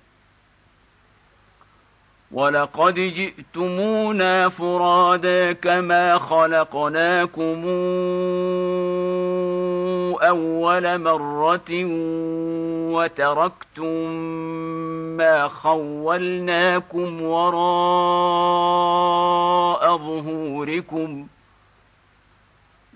ولقد 2.33 2.93
جئتمونا 2.95 4.49
فرادا 4.49 5.51
كما 5.53 6.17
خلقناكم 6.17 7.63
اول 10.21 10.99
مره 10.99 11.85
وتركتم 12.93 14.09
ما 15.17 15.47
خولناكم 15.47 17.21
وراء 17.21 17.61
ظهوركم 19.97 21.27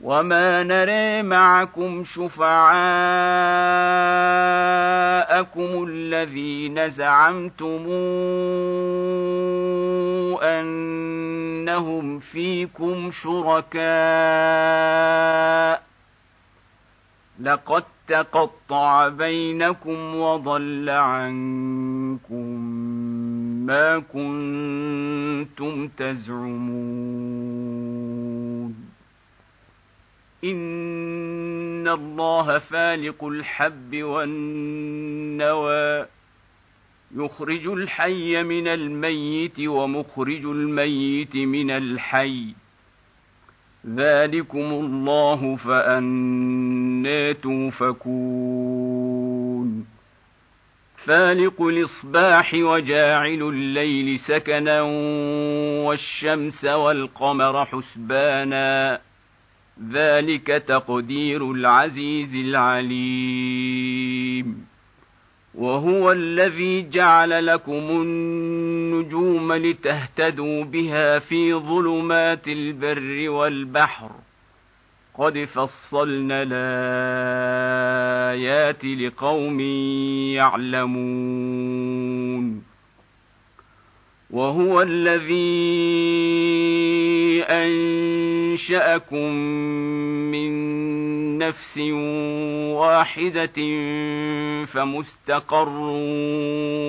وما 0.06 0.64
نري 0.64 1.24
معكم 1.24 2.04
شفعاءكم 2.04 2.46
الذين 5.90 6.90
زعمتم 6.90 7.90
انهم 10.42 12.20
فيكم 12.20 13.12
شركاء 13.12 13.86
لقد 17.40 17.84
تقطع 18.08 19.08
بينكم 19.08 20.16
وضل 20.16 20.90
عنكم 20.90 22.60
ما 23.66 24.00
كنتم 24.00 25.88
تزعمون 25.88 27.36
ان 30.52 31.88
الله 31.88 32.60
فالق 32.60 33.24
الحب 33.24 34.04
والنوى. 34.04 36.06
يخرج 37.16 37.68
الحي 37.68 38.44
من 38.44 38.68
الميت 38.68 39.60
ومخرج 39.60 40.46
الميت 40.46 41.36
من 41.36 41.72
الحي. 41.72 42.54
ذلكم 43.88 44.58
الله 44.58 45.56
فانى 45.56 47.34
توفكون 47.34 48.66
فالق 50.96 51.62
الاصباح 51.62 52.54
وجاعل 52.54 53.44
الليل 53.44 54.20
سكنا 54.20 54.82
والشمس 55.86 56.66
والقمر 56.66 57.66
حسبانا. 57.66 59.02
ذلك 59.92 60.48
تقدير 60.48 61.52
العزيز 61.52 62.36
العليم. 62.36 63.96
وهو 65.56 66.12
الذي 66.12 66.90
جعل 66.90 67.46
لكم 67.46 67.74
النجوم 67.74 69.54
لتهتدوا 69.54 70.64
بها 70.64 71.20
في 71.20 71.54
ظلمات 71.54 72.48
البر 72.48 73.30
والبحر. 73.30 74.12
قد 75.18 75.44
فصلنا 75.44 76.44
الآيات 76.48 78.86
لقوم 78.86 79.60
يعلمون. 80.36 82.75
وهو 84.36 84.82
الذي 84.82 85.76
أنشأكم 87.44 89.32
من 90.32 90.52
نفس 91.38 91.78
واحدة 92.76 93.56
فمستقر 94.66 95.70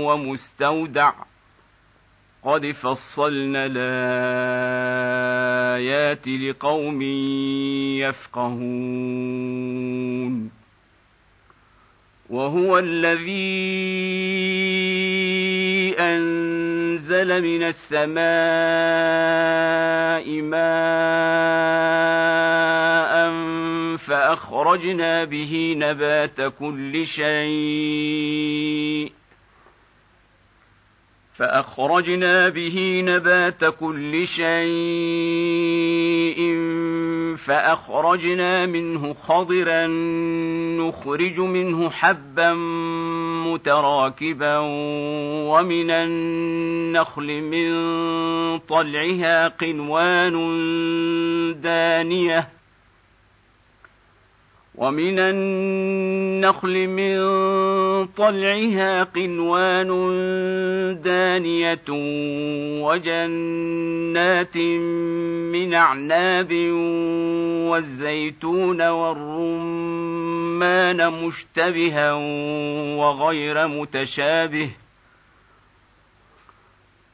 ومستودع. 0.07 1.13
قد 2.45 2.71
فصلنا 2.71 3.67
الآيات 3.71 6.29
لقوم 6.29 7.03
يفقهون. 8.03 9.47
وهو 12.31 12.79
الذي 12.79 13.97
أنزل 17.07 17.43
من 17.43 17.63
السماء 17.63 18.17
ماء 20.43 20.67
فأخرجنا 23.97 25.25
به 25.25 25.75
نبات 25.79 26.41
كل 26.59 27.07
شيء. 27.07 28.47
فأخرجنا 31.35 32.49
به 32.49 33.03
نبات 33.07 33.65
كل 33.65 34.27
شيء 34.27 34.47
فأخرجنا 37.37 38.67
منه 38.67 39.15
خضرا 39.15 39.87
نخرج 40.77 41.41
منه 41.41 41.91
حبا 41.91 42.55
متراكبا 43.47 44.59
ومن 45.49 45.91
النخل 45.91 47.43
من 47.43 47.69
طلعها 48.59 49.49
قنوان 49.49 50.35
دانية. 51.61 52.56
ومن 54.77 55.19
النخل 55.19 56.87
من 56.89 57.17
طلعها 58.07 59.03
قنوان 59.05 59.89
دانية 61.05 61.89
وجنات 62.85 64.57
من 65.53 65.75
أعناب 65.75 66.53
والزيتون 67.71 68.89
والرمان 68.89 70.33
مشتبها 71.13 72.13
وغير 72.97 73.69
متشابه 73.69 74.71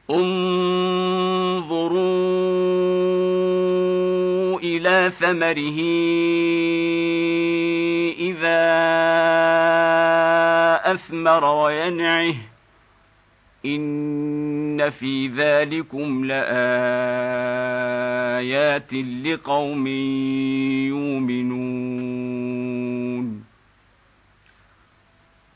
انظروا 0.09 2.03
إلى 4.85 5.11
ثمره 5.11 5.79
إذا 8.19 8.63
أثمر 10.91 11.45
وينعه. 11.45 12.35
إن 13.65 14.89
في 14.89 15.27
ذلكم 15.27 16.25
لآيات 16.25 16.53
لقوم 19.25 19.87
يؤمنون. 20.87 21.83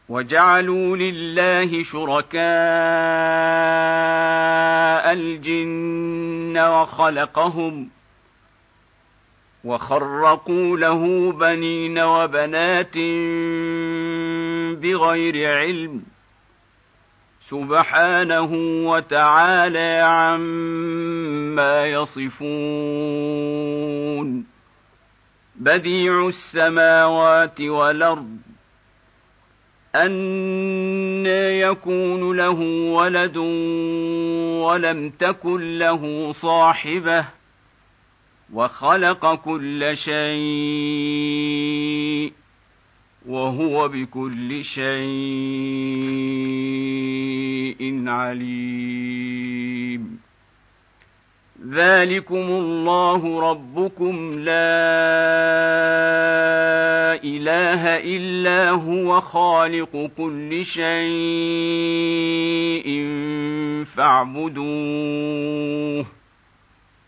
وجعلوا 0.09 0.97
لله 0.97 1.84
شركاء 1.84 2.43
الجن 5.13 6.57
وخلقهم 6.57 7.89
ۖ 7.93 7.97
وخرقوا 9.64 10.78
له 10.78 11.32
بنين 11.32 11.99
وبنات 11.99 12.97
بغير 14.82 15.51
علم 15.51 16.03
سبحانه 17.39 18.49
وتعالى 18.89 20.01
عما 20.03 21.86
يصفون 21.88 22.38
بديع 25.55 26.28
السماوات 26.28 27.62
والأرض 27.62 28.38
أن 29.95 31.26
يكون 31.60 32.38
له 32.38 32.60
ولد 32.91 33.38
ولم 34.68 35.10
تكن 35.10 35.78
له 35.78 36.32
صاحبة 36.32 37.26
وخلق 38.54 39.36
كل 39.36 39.91
شيء 39.98 41.28
وهو 43.28 43.88
بكل 43.88 44.64
شيء 44.64 44.88
عليم. 48.08 49.48
ذلكم 51.70 52.36
الله 52.36 53.52
ربكم 53.52 54.32
لا 54.39 54.88
إله 57.24 57.98
إلا 57.98 58.70
هو 58.70 59.22
خالق 59.22 60.12
كل 60.18 60.66
شيء 60.66 61.68
فاعبدوه. 63.95 64.98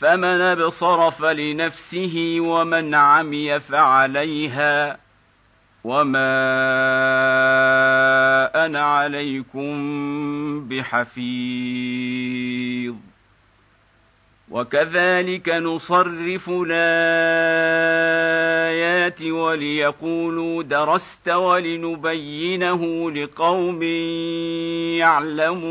فمن 0.00 0.40
أبصر 0.40 1.10
فلنفسه 1.10 2.36
ومن 2.40 2.94
عمي 2.94 3.60
فعليها 3.60 4.98
وما 5.84 6.40
أنا 8.66 8.80
عليكم 8.80 10.68
بحفيظ. 10.68 11.20
وكذلك 14.50 15.48
نصرف 15.48 16.50
الآيات 16.66 16.82
وليقولوا 19.22 20.62
درست 20.62 21.28
ولنبينه 21.28 23.10
لقوم 23.10 23.82
يعلمون. 24.98 25.70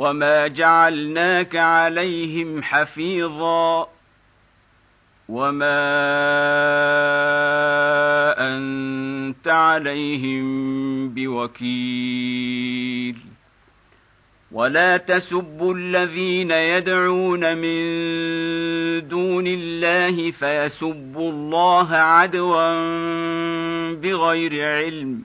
وما 0.00 0.48
جعلناك 0.48 1.56
عليهم 1.56 2.62
حفيظا 2.62 3.88
وما 5.28 5.80
انت 8.38 9.48
عليهم 9.48 11.08
بوكيل 11.08 12.60
ولا 14.52 14.96
تسبوا 14.96 15.74
الذين 15.74 16.50
يدعون 16.50 17.56
من 17.56 17.80
دون 19.08 19.46
الله 19.46 20.30
فيسبوا 20.30 21.30
الله 21.30 21.96
عدوا 21.96 22.72
بغير 23.94 24.64
علم 24.64 25.24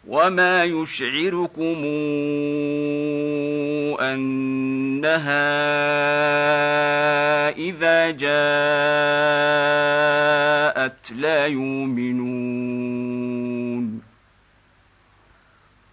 وما 0.06 0.64
يشعركم 0.64 1.84
انها 4.00 5.52
اذا 7.50 8.10
جاءت 8.10 8.32
لا 11.12 11.46
يؤمنون 11.46 12.62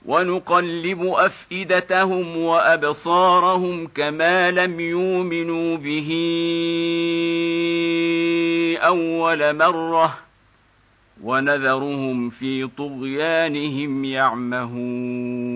ونقلب 0.05 1.03
افئدتهم 1.03 2.37
وابصارهم 2.37 3.87
كما 3.87 4.51
لم 4.51 4.79
يؤمنوا 4.79 5.77
به 5.77 6.09
اول 8.81 9.55
مره 9.55 10.28
ونذرهم 11.23 12.29
في 12.29 12.67
طغيانهم 12.67 14.05
يعمهون 14.05 15.49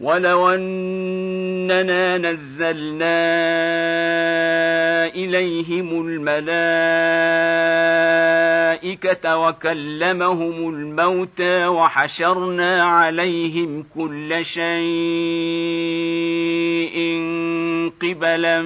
ولو 0.00 0.48
اننا 0.48 2.18
نزلنا 2.18 3.20
اليهم 5.06 6.06
الملائكه 6.08 6.60
وكلمهم 9.38 10.74
الموتى 10.74 11.66
وحشرنا 11.66 12.82
عليهم 12.82 13.84
كل 13.94 14.44
شيء 14.44 14.70
قبلا 18.02 18.62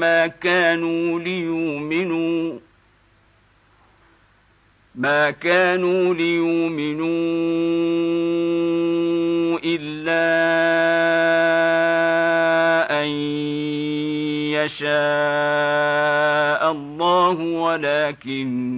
ما 0.00 0.26
كانوا 0.26 1.20
ليؤمنوا 1.20 2.58
ما 4.94 5.30
كانوا 5.30 6.14
ليؤمنوا 6.14 7.14
الا 9.64 10.24
ان 13.02 13.08
يشاء 14.64 14.94
الله 16.70 17.40
ولكن 17.40 18.74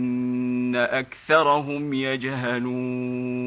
اكثرهم 0.76 1.92
يجهلون 1.92 3.46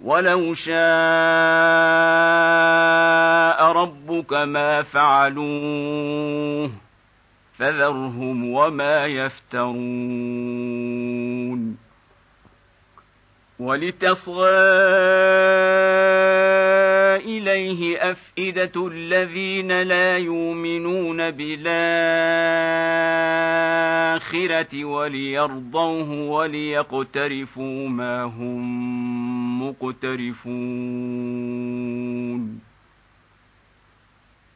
ولو 0.00 0.54
شاء 0.54 0.72
ربك 3.72 4.32
ما 4.32 4.82
فعلوه 4.82 6.70
فذرهم 7.52 8.50
وما 8.50 9.06
يفترون 9.06 9.80
ولتصغى 13.60 14.50
إليه 17.16 18.10
أفئدة 18.10 18.86
الذين 18.86 19.82
لا 19.82 20.18
يؤمنون 20.18 21.30
بالآخرة 21.30 21.64
وليرضوه 24.84 26.12
وليقترفوا 26.12 27.88
ما 27.88 28.22
هم 28.22 29.68
مقترفون. 29.68 31.10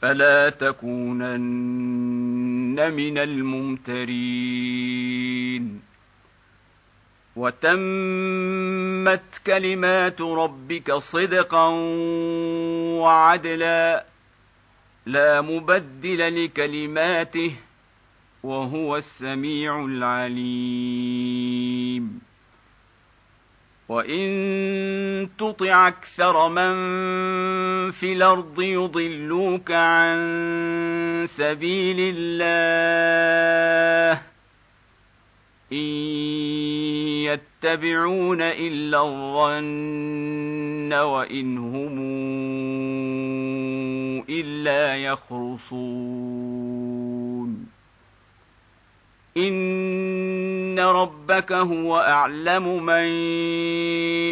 فلا 0.00 0.50
تكونن 0.50 1.38
من 2.92 3.18
الممترين. 3.18 4.78
وتمت 7.36 9.20
كلمات 9.46 10.20
ربك 10.20 10.92
صدقا 10.92 11.68
وعدلا 13.00 14.04
لا 15.06 15.40
مبدل 15.40 16.44
لكلماته 16.44 17.54
وهو 18.42 18.96
السميع 18.96 19.84
العليم. 19.84 21.27
وان 23.88 25.28
تطع 25.38 25.88
أكثر 25.88 26.48
من 26.48 26.74
في 27.90 28.12
الأرض 28.12 28.60
يضلوك 28.60 29.70
عن 29.70 31.24
سبيل 31.26 31.96
الله 32.16 32.52
ان 35.72 35.78
يتبعون 37.24 38.42
الا 38.42 39.02
الظن 39.02 40.92
وان 40.92 41.58
هم 41.58 41.98
الا 44.28 44.96
يخرصون 44.96 46.18
ان 49.36 50.78
ربك 50.78 51.52
هو 51.52 51.98
اعلم 51.98 52.84
من 52.84 53.04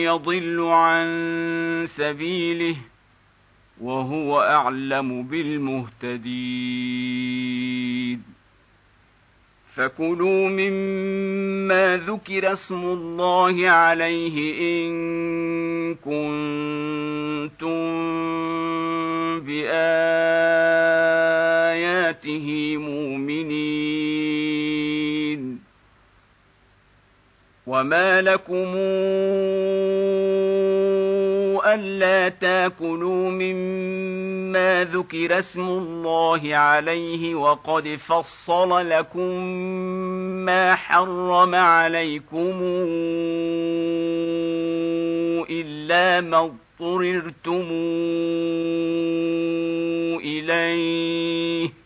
يضل 0.05 0.61
عن 0.61 1.07
سبيله 1.86 2.76
وهو 3.80 4.40
اعلم 4.40 5.22
بالمهتدين 5.22 5.97
فكلوا 9.77 10.49
مما 10.49 11.97
ذكر 11.97 12.53
اسم 12.53 12.85
الله 12.85 13.68
عليه 13.68 14.64
ان 14.89 15.95
كنتم 15.95 17.77
باياته 19.41 19.97
مؤمنين 22.77 24.07
وما 27.66 28.22
لكم 28.22 28.74
ألا 31.66 32.28
تاكلوا 32.28 33.30
مما 33.30 34.84
ذكر 34.84 35.38
اسم 35.38 35.60
الله 35.60 36.56
عليه 36.56 37.34
وقد 37.34 37.98
فصل 38.06 38.90
لكم 38.90 39.44
ما 40.46 40.74
حرم 40.74 41.54
عليكم 41.54 42.54
إلا 45.50 46.20
ما 46.20 46.50
اضطررتم 46.80 47.66
إليه. 50.24 51.86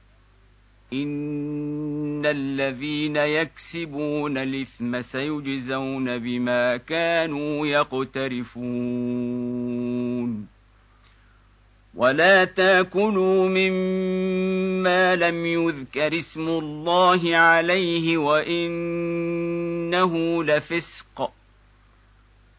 ان 0.93 2.25
الذين 2.25 3.15
يكسبون 3.15 4.37
الاثم 4.37 5.01
سيجزون 5.01 6.17
بما 6.17 6.77
كانوا 6.77 7.67
يقترفون 7.67 8.61
ولا 11.95 12.45
تاكلوا 12.45 13.49
مما 13.49 15.15
لم 15.15 15.45
يذكر 15.45 16.17
اسم 16.17 16.47
الله 16.49 17.35
عليه 17.35 18.17
وانه 18.17 18.93
لفسق 20.43 21.31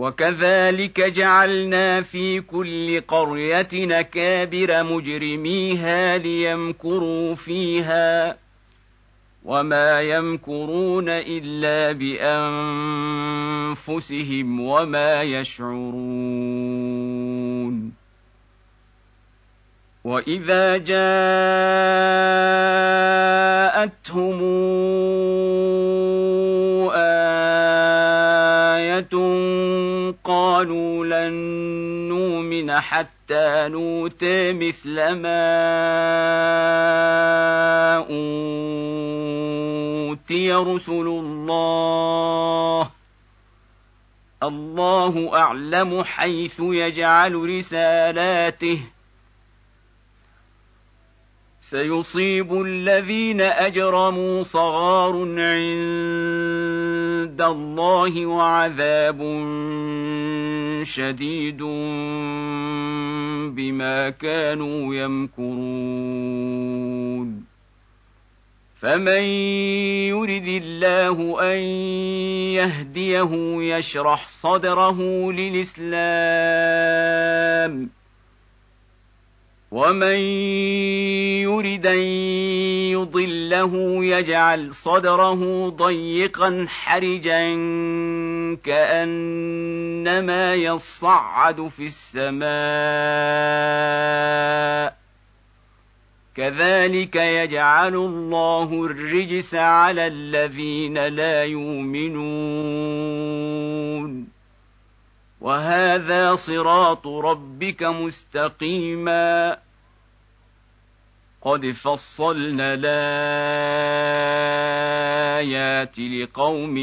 وكذلك 0.00 1.00
جعلنا 1.00 2.02
في 2.02 2.40
كل 2.40 3.00
قرية 3.00 3.68
نكابر 3.74 4.82
مجرميها 4.82 6.18
ليمكروا 6.18 7.34
فيها 7.34 8.36
وما 9.44 10.00
يمكرون 10.00 11.08
إلا 11.08 11.92
بأنفسهم 13.76 14.60
وما 14.60 15.22
يشعرون. 15.22 16.80
وإذا 20.04 20.76
جاءتهم 20.76 21.10
قالوا 30.70 31.06
لن 31.06 31.32
نؤمن 32.08 32.80
حتى 32.80 33.68
نؤتى 33.68 34.52
مثل 34.52 34.94
ما 35.12 35.40
يؤتي 40.10 40.52
رسل 40.52 41.06
الله 41.06 42.90
الله 44.42 45.36
اعلم 45.36 46.02
حيث 46.04 46.60
يجعل 46.60 47.34
رسالاته 47.34 48.80
سيصيب 51.60 52.62
الذين 52.62 53.40
اجرموا 53.40 54.42
صغار 54.42 55.12
عند 55.38 56.20
الله 57.40 58.26
وعذاب 58.26 59.20
شديد 60.84 61.62
بما 63.56 64.10
كانوا 64.10 64.94
يمكرون. 64.94 65.50
فمن 68.80 69.22
يرد 70.08 70.62
الله 70.62 71.42
أن 71.52 71.58
يهديه 72.54 73.30
يشرح 73.76 74.28
صدره 74.28 75.32
للإسلام. 75.32 75.90
ومن 79.70 80.18
يرد 81.46 81.86
أن 81.86 81.98
يضله 82.90 84.04
يجعل 84.04 84.74
صدره 84.74 85.68
ضيقا 85.68 86.66
حرجا 86.68 87.54
كأنما 88.56 90.54
يصعد 90.54 91.68
في 91.68 91.90
السماء. 92.16 92.40
كذلك 96.36 97.16
يجعل 97.16 97.94
الله 97.94 98.84
الرجس 98.84 99.54
على 99.54 100.06
الذين 100.06 101.06
لا 101.06 101.44
يؤمنون. 101.44 102.40
وهذا 105.40 106.34
صراط 106.34 107.06
ربك 107.06 107.82
مستقيما. 107.82 109.56
قد 111.42 111.70
فصلنا 111.70 112.74
الايات 112.74 112.90
لقوم 115.98 116.76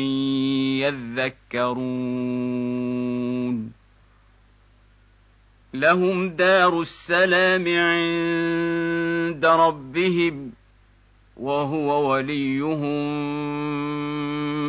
يذكرون. 1.53 2.27
لهم 5.73 6.29
دار 6.29 6.81
السلام 6.81 7.67
عند 7.67 9.45
ربهم 9.45 10.51
وهو 11.37 12.11
وليهم 12.11 12.97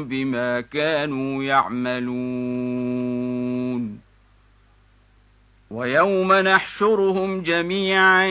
بما 0.04 0.60
كانوا 0.60 1.44
يعملون. 1.44 2.98
ويوم 5.70 6.32
نحشرهم 6.32 7.42
جميعا 7.42 8.26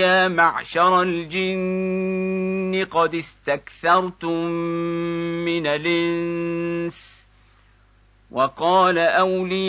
يا 0.00 0.28
معشر 0.28 1.02
الجن 1.02 2.86
قد 2.90 3.14
استكثرتم 3.14 4.44
من 5.44 5.66
الإنس. 5.66 7.18
وقال 8.30 8.98
أولياؤهم 8.98 9.68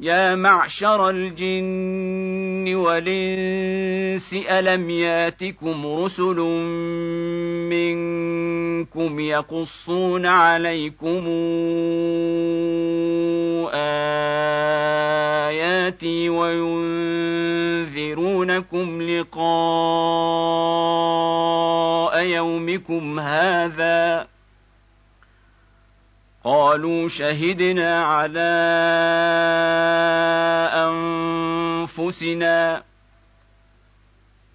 يا 0.00 0.34
معشر 0.34 1.10
الجن 1.10 2.74
والإنس 2.74 4.34
ألم 4.50 4.90
ياتكم 4.90 5.86
رسل 5.86 6.36
منكم 7.70 9.20
يقصون 9.20 10.26
عليكم 10.26 11.26
آياتي 15.46 16.28
وينذرونكم 16.28 17.82
لقاء 19.02 19.46
يومكم 22.22 23.20
هذا؟ 23.20 24.35
قالوا 26.46 27.08
شهدنا 27.08 28.04
على 28.04 28.54
أنفسنا 31.90 32.82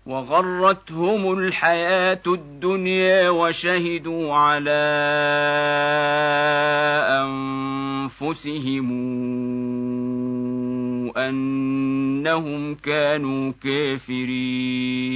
وغرتهم 0.05 1.33
الحياة 1.39 2.21
الدنيا 2.27 3.29
وشهدوا 3.29 4.33
على 4.33 4.81
أنفسهم 8.21 8.91
أنهم 11.17 12.75
كانوا 12.75 13.53
كافرين. 13.63 15.11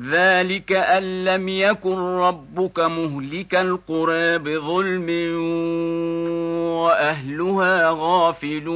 ذلك 0.00 0.72
ان 0.72 1.24
لم 1.24 1.48
يكن 1.48 1.96
ربك 1.98 2.78
مهلك 2.80 3.54
القرى 3.54 4.38
بظلم 4.38 5.10
واهلها 6.84 7.90
غافلون 7.90 8.66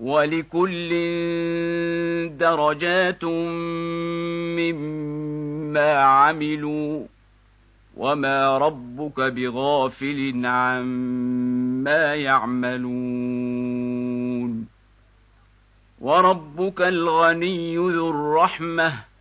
ولكل 0.00 0.88
درجات 2.38 3.24
مما 4.54 5.92
عملوا 5.92 7.04
وما 7.96 8.58
ربك 8.58 9.20
بغافل 9.20 10.46
عما 10.46 12.14
يعملون 12.14 13.52
وربك 16.02 16.82
الغني 16.82 17.76
ذو 17.76 18.10
الرحمة. 18.10 19.11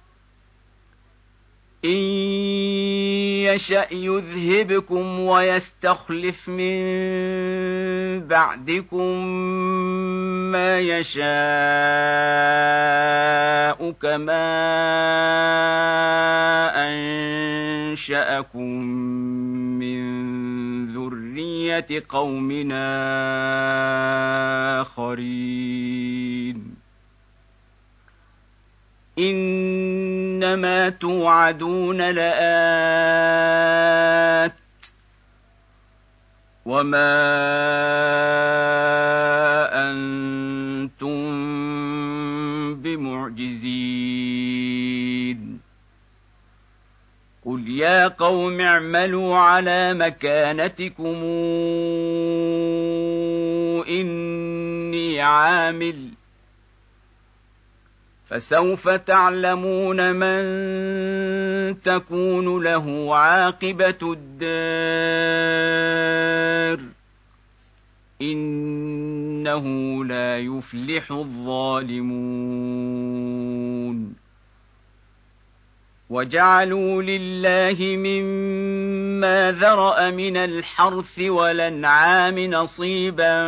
إن 1.86 1.90
يشأ 3.50 3.88
يذهبكم 3.92 5.20
ويستخلف 5.20 6.50
من 6.50 6.82
بعدكم 8.28 9.26
ما 10.52 10.80
يشاء 10.80 11.32
كما 13.92 14.52
أنشأكم 16.88 18.84
من 19.80 20.02
ذرية 20.88 22.04
قومنا 22.10 22.92
آخرين. 24.82 26.81
إنما 29.20 30.90
توعدون 30.90 32.02
لآت 32.12 32.32
وما 36.66 37.12
أنتم 39.92 41.22
بمعجزين. 42.76 44.02
قل 47.46 47.70
يا 47.70 48.08
قوم 48.08 48.62
اعملوا 48.62 49.38
على 49.38 49.94
مكانتكم 49.94 51.24
عامل 55.22 56.10
فسوف 58.32 58.90
تعلمون 58.90 60.16
من 60.16 60.42
تكون 61.82 62.64
له 62.64 63.16
عاقبة 63.16 64.16
الدار. 64.32 65.72
إنه 68.22 69.66
لا 70.06 70.40
يفلح 70.40 71.12
الظالمون. 71.12 72.22
وجعلوا 76.12 77.04
لله 77.04 77.96
مما 77.96 79.52
ذرأ 79.52 80.10
من 80.10 80.38
الحرث 80.38 81.20
والأنعام 81.20 82.40
نصيبا 82.40 83.48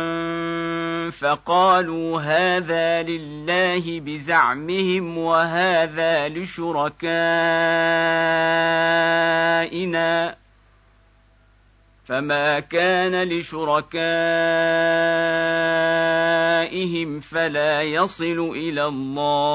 فقالوا 1.10 2.20
هذا 2.20 3.02
لله 3.02 4.00
بزعمهم 4.00 5.18
وهذا 5.18 6.28
لشركائنا 6.28 7.04
فما 12.04 12.60
كان 12.60 13.28
لشركائهم 13.28 13.90
فلا 17.20 17.82
يصل 17.82 18.50
إلى 18.56 18.84
الله 18.86 19.54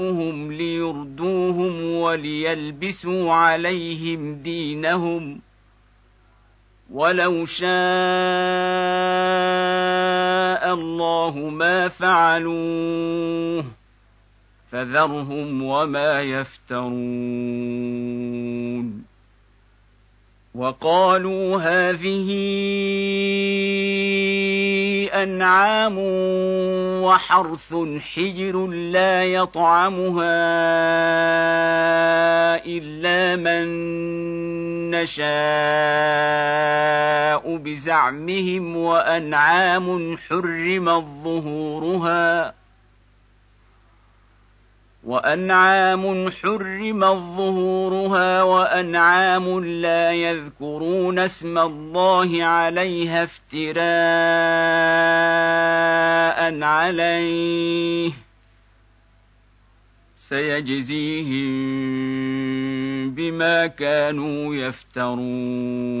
شركاءهم 0.00 0.52
ليردوهم 0.52 1.84
وليلبسوا 1.84 3.32
عليهم 3.32 4.34
دينهم 4.34 5.40
ولو 6.90 7.44
شاء 7.44 7.70
الله 10.74 11.38
ما 11.52 11.88
فعلوه 11.88 13.64
فذرهم 14.72 15.62
وما 15.62 16.22
يفترون 16.22 16.90
وقالوا 20.54 21.56
هذه 21.56 22.30
أنعام 25.14 25.98
وحرث 27.02 27.74
حجر 28.14 28.66
لا 28.66 29.24
يطعمها 29.24 30.40
إلا 32.66 33.36
من 33.36 33.66
نشاء 34.90 35.30
بزعمهم 37.56 38.76
وأنعام 38.76 40.16
حرمت 40.28 41.04
ظهورها 41.24 42.59
وأنعام 45.04 46.30
حرمت 46.30 47.04
ظهورها 47.36 48.42
وأنعام 48.42 49.64
لا 49.64 50.12
يذكرون 50.12 51.18
اسم 51.18 51.58
الله 51.58 52.44
عليها 52.44 53.22
افتراء 53.24 53.80
عليه 56.62 58.12
سيجزيهم 60.16 61.50
بما 63.10 63.66
كانوا 63.66 64.54
يفترون 64.54 66.00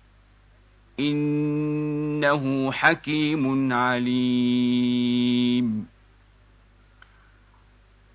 إنه 0.99 2.71
حكيم 2.71 3.73
عليم. 3.73 5.21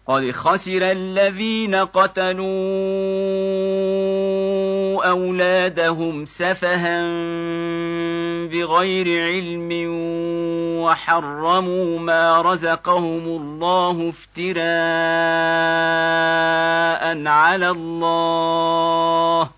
قد 0.07 0.31
خسر 0.31 0.83
الذين 0.83 1.74
قتلوا 1.74 2.47
أولادهم 5.09 6.24
سفها 6.24 7.01
بغير 8.47 9.22
علم 9.22 9.70
وحرموا 10.83 11.99
ما 11.99 12.43
رزقهم 12.43 13.24
الله 13.27 14.09
افتراء 14.09 14.57
على 17.27 17.70
الله 17.70 19.51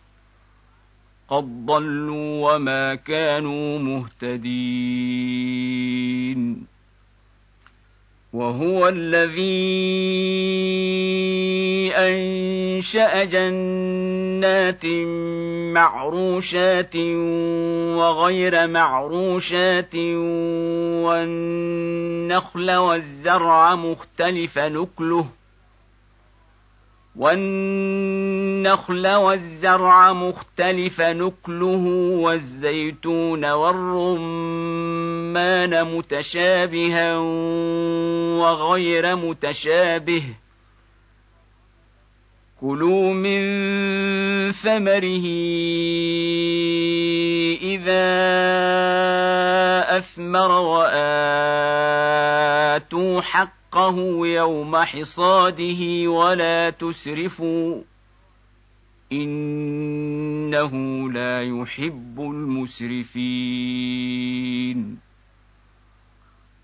قد 1.30 1.66
ضلوا 1.66 2.54
وما 2.54 2.94
كانوا 2.94 3.78
مهتدين 3.78 5.18
وهو 8.32 8.88
الذي 8.88 9.58
انشا 11.96 13.24
جنات 13.24 14.86
معروشات 15.74 16.96
وغير 17.96 18.66
معروشات 18.66 19.94
والنخل 21.04 22.70
والزرع 22.70 23.74
مختلف 23.74 24.58
نكله 24.58 25.26
والنخل 27.18 29.06
والزرع 29.06 30.12
مختلف 30.12 31.00
نكله 31.00 31.84
والزيتون 32.22 33.44
والرمان 33.50 34.64
متشابها 35.84 37.18
وغير 38.38 39.16
متشابه. 39.16 40.22
كلوا 42.60 43.12
من 43.12 43.42
ثمره 44.52 45.26
إذا 47.62 48.08
أثمر 49.98 50.50
وآتوا 50.50 51.20
حق 53.20 53.57
حقه 53.78 54.26
يوم 54.26 54.76
حصاده 54.76 56.10
ولا 56.10 56.70
تسرفوا 56.70 57.80
إنه 59.12 60.72
لا 61.12 61.42
يحب 61.42 62.20
المسرفين. 62.20 63.18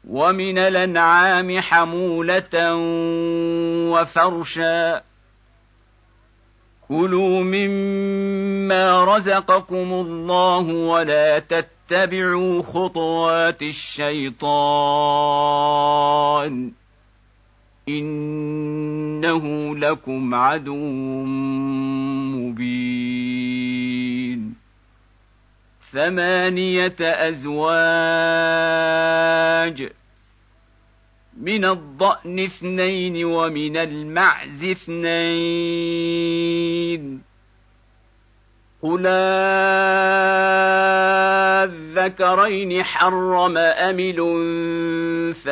ومن 0.09 0.59
الأنعام 0.59 1.61
حمولة 1.61 2.75
وفرشا. 3.93 5.03
كلوا 6.89 7.43
مما 7.43 9.17
رزقكم 9.17 9.93
الله 9.93 10.59
ولا 10.59 11.39
تتبعوا 11.39 12.63
خطوات 12.63 13.63
الشيطان. 13.63 14.45
انه 17.89 19.77
لكم 19.77 20.35
عدو 20.35 21.25
مبين 22.35 23.75
ثمانيه 25.93 26.97
ازواج 27.01 27.55
من 31.41 31.65
الضأن 31.65 32.41
اثنين 32.41 33.25
ومن 33.25 33.77
المعز 33.77 34.65
اثنين 34.65 36.15
قل 38.85 39.07
الذكرين 41.65 42.83
حرم 42.83 43.57
أم 43.57 43.99
الأنثيين 45.39 45.47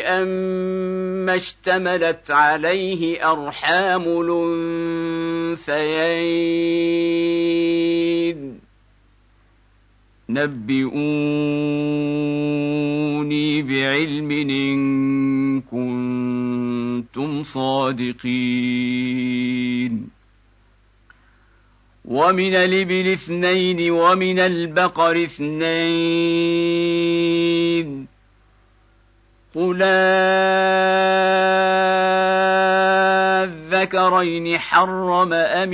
أما 0.00 1.34
اشتملت 1.34 2.30
عليه 2.30 3.32
أرحام 3.32 4.02
الأنثيين 5.62 6.14
نبئوني 10.28 11.04
بعلم 13.62 14.30
إن 14.30 15.60
كنتم 15.60 17.42
صادقين 17.42 18.14
ومن 22.04 22.54
الإبل 22.54 23.12
اثنين 23.12 23.90
ومن 23.90 24.38
البقر 24.38 25.24
اثنين. 25.24 26.54
قل 29.54 29.82
الذكرين 33.44 34.58
حرم 34.58 35.32
أم 35.32 35.72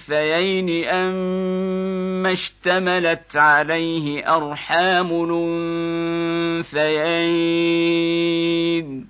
الأنثيين 0.00 0.84
أما 0.84 2.32
اشتملت 2.32 3.36
عليه 3.36 4.36
أرحام 4.36 5.12
الأنثيين. 6.64 9.09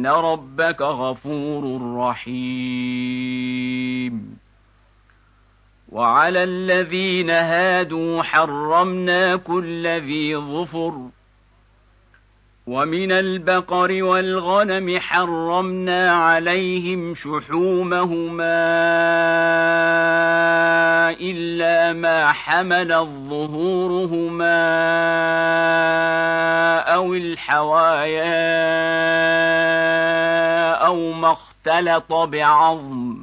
فان 0.00 0.06
ربك 0.06 0.82
غفور 0.82 1.96
رحيم. 1.96 2.40
وعلى 5.88 6.44
الذين 6.44 7.30
هادوا 7.30 8.22
حرمنا 8.22 9.36
كل 9.36 9.86
ذي 9.86 10.36
ظفر 10.36 11.08
ومن 12.70 13.12
البقر 13.12 14.02
والغنم 14.02 14.98
حرمنا 14.98 16.12
عليهم 16.12 17.14
شحومهما 17.14 18.60
إلا 21.20 21.92
ما 21.92 22.32
حملت 22.32 23.08
ظهورهما 23.28 24.60
أو 26.78 27.14
الحوايا 27.14 28.30
أو 30.72 31.12
ما 31.12 31.32
اختلط 31.32 32.12
بعظم. 32.12 33.16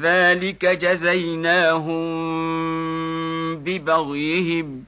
ذلك 0.00 0.64
جزيناهم 0.66 1.98
ببغيهم. 3.56 4.87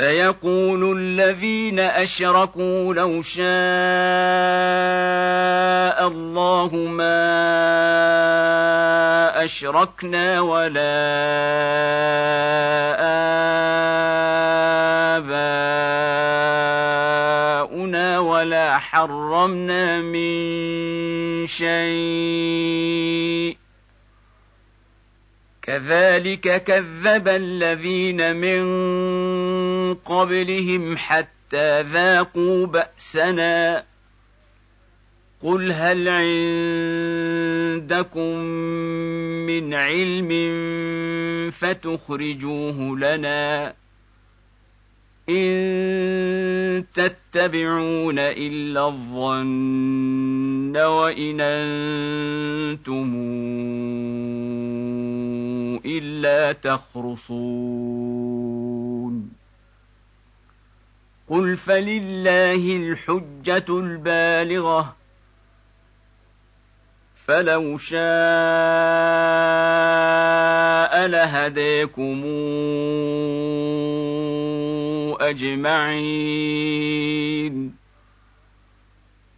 سيقول 0.00 0.98
الذين 0.98 1.80
أشركوا 1.80 2.94
لو 2.94 3.22
شاء 3.22 3.46
الله 6.06 6.70
ما 6.74 7.18
أشركنا 9.44 10.40
ولا 10.40 10.78
آباؤنا 17.66 18.18
ولا 18.18 18.78
حرمنا 18.78 20.00
من 20.00 21.46
شيء. 21.46 23.08
كذلك 25.68 26.64
كذب 26.64 27.28
الذين 27.28 28.36
من 28.36 28.62
قبلهم 29.94 30.96
حتى 30.96 31.82
ذاقوا 31.82 32.66
بأسنا. 32.66 33.84
قل 35.42 35.72
هل 35.72 36.08
عندكم 37.78 38.38
من 39.46 39.74
علم 39.74 40.30
فتخرجوه 41.50 42.98
لنا؟ 42.98 43.74
إن 45.28 46.84
تتبعون 46.94 48.18
إلا 48.18 48.86
الظن 48.86 50.76
وإن 50.76 51.40
أنتم 51.40 53.14
إلا 55.86 56.52
تخرصون. 56.52 59.37
قل 61.30 61.56
فلله 61.56 62.76
الحجه 62.76 63.64
البالغه 63.68 64.96
فلو 67.26 67.78
شاء 67.78 67.98
لهديكم 71.06 72.24
اجمعين 75.20 76.68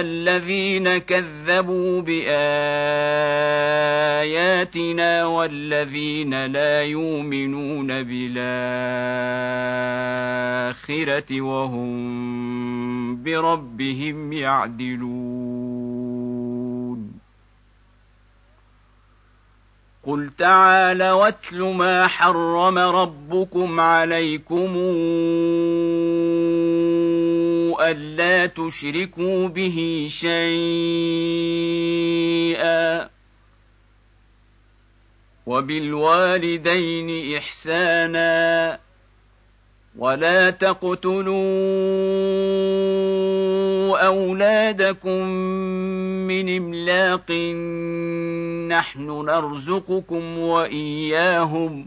الذين 0.00 0.98
كذبوا 0.98 2.00
بآياتنا 2.00 2.26
والذين 5.26 6.46
لا 6.46 6.82
يؤمنون 6.82 7.86
بالآخرة 8.02 8.30
وهم 11.40 11.96
بربهم 13.22 14.32
يعدلون. 14.32 15.56
قل 20.06 20.30
تعال 20.38 21.02
واتل 21.02 21.62
ما 21.62 22.06
حرم 22.06 22.78
ربكم 22.78 23.80
عليكم 23.80 24.76
الا 27.80 28.46
تشركوا 28.46 29.48
به 29.48 30.06
شيئا 30.10 31.46
وبالوالدين 35.46 37.36
احسانا 37.36 38.78
ولا 39.98 40.50
تقتلوا 40.50 41.36
اولادكم 44.06 45.26
من 46.28 46.56
املاق 46.56 47.32
نحن 48.68 49.24
نرزقكم 49.24 50.38
واياهم 50.38 51.86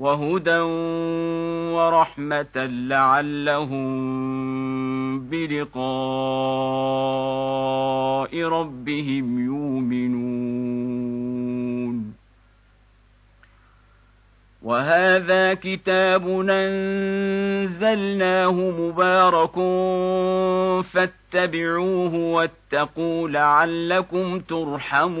وهدى 0.00 0.60
ورحمة 1.76 2.56
لعلهم 2.88 3.90
بلقاء 5.20 5.92
ربهم 8.42 9.44
يؤمنون. 9.44 10.20
وهذا 14.62 15.54
كتاب 15.54 16.46
أنزلناه 16.50 18.52
مبارك 18.52 19.54
فاتبعوه 20.84 22.14
واتقوا 22.14 23.28
لعلكم 23.28 24.40
ترحمون. 24.40 25.20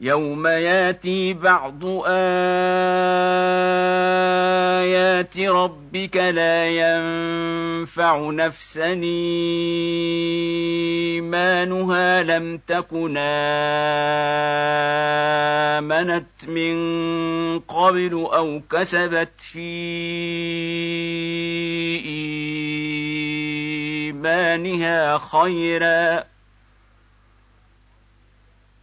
يوم 0.00 0.46
ياتي 0.46 1.32
بعض 1.32 1.84
ايات 1.84 2.08
ربك 5.38 6.16
لا 6.16 6.68
ينفع 6.68 8.30
نفسا 8.30 8.92
ايمانها 11.18 12.22
لم 12.22 12.60
تكن 12.66 13.14
امنت 15.78 16.48
من 16.48 16.78
قبل 17.60 18.12
أو 18.12 18.60
كسبت 18.70 19.40
في 19.52 19.68
ايمانها 24.06 25.18
خيرا 25.18 26.24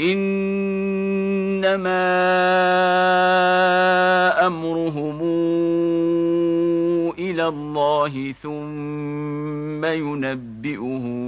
إنما 0.00 1.66
أمرهم 4.46 5.20
إلى 7.18 7.48
الله 7.48 8.32
ثم 8.32 9.84
ينبئهم 9.84 11.20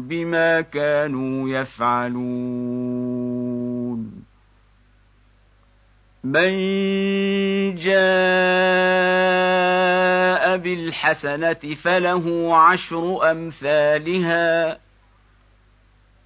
بما 0.00 0.60
كانوا 0.60 1.48
يفعلون. 1.48 3.24
من 6.24 6.54
جاء 7.74 8.04
بالحسنة 10.56 11.74
فله 11.82 12.56
عشر 12.56 13.30
أمثالها 13.30 14.83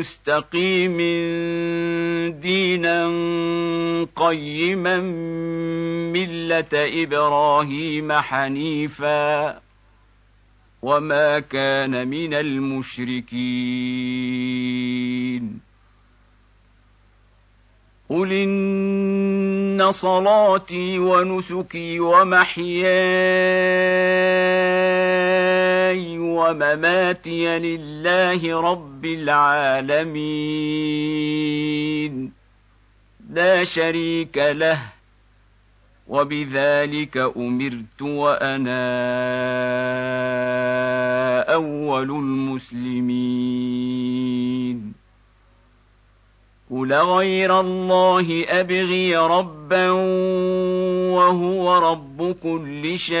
مستقيم 0.00 0.96
دينا 2.40 3.06
قيما 4.16 4.96
ملة 6.12 6.72
إبراهيم 6.72 8.12
حنيفا 8.12 9.58
وما 10.82 11.40
كان 11.40 12.08
من 12.08 12.34
المشركين. 12.34 13.90
قل 18.10 18.32
إن 18.32 19.92
صلاتي 19.92 20.98
ونسكي 20.98 22.00
ومحياي 22.00 22.90
ومماتي 26.18 27.58
لله 27.58 28.60
رب 28.60 29.04
العالمين. 29.04 30.10
لا 33.32 33.64
شريك 33.64 34.36
له 34.36 34.80
وبذلك 36.08 37.16
أمرت 37.36 38.02
وأنا 38.02 38.80
أول 41.54 42.10
المسلمين. 42.10 43.40
قل 46.70 46.92
غير 46.92 47.60
الله 47.60 48.44
أبغي 48.48 49.16
ربا 49.16 49.90
وهو 51.10 51.78
رب 51.92 52.36
كل 52.42 52.98
شيء. 52.98 53.20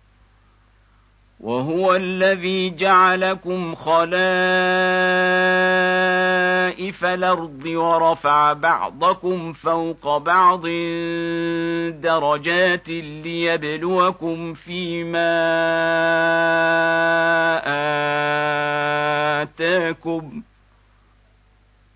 وهو 1.41 1.95
الذي 1.95 2.69
جعلكم 2.69 3.75
خلائف 3.75 4.11
الأرض 7.05 7.65
ورفع 7.65 8.53
بعضكم 8.53 9.53
فوق 9.53 10.17
بعض 10.17 10.61
درجات 12.01 12.89
ليبلوكم 12.89 14.53
فيما 14.53 15.41
آتاكم 19.41 20.41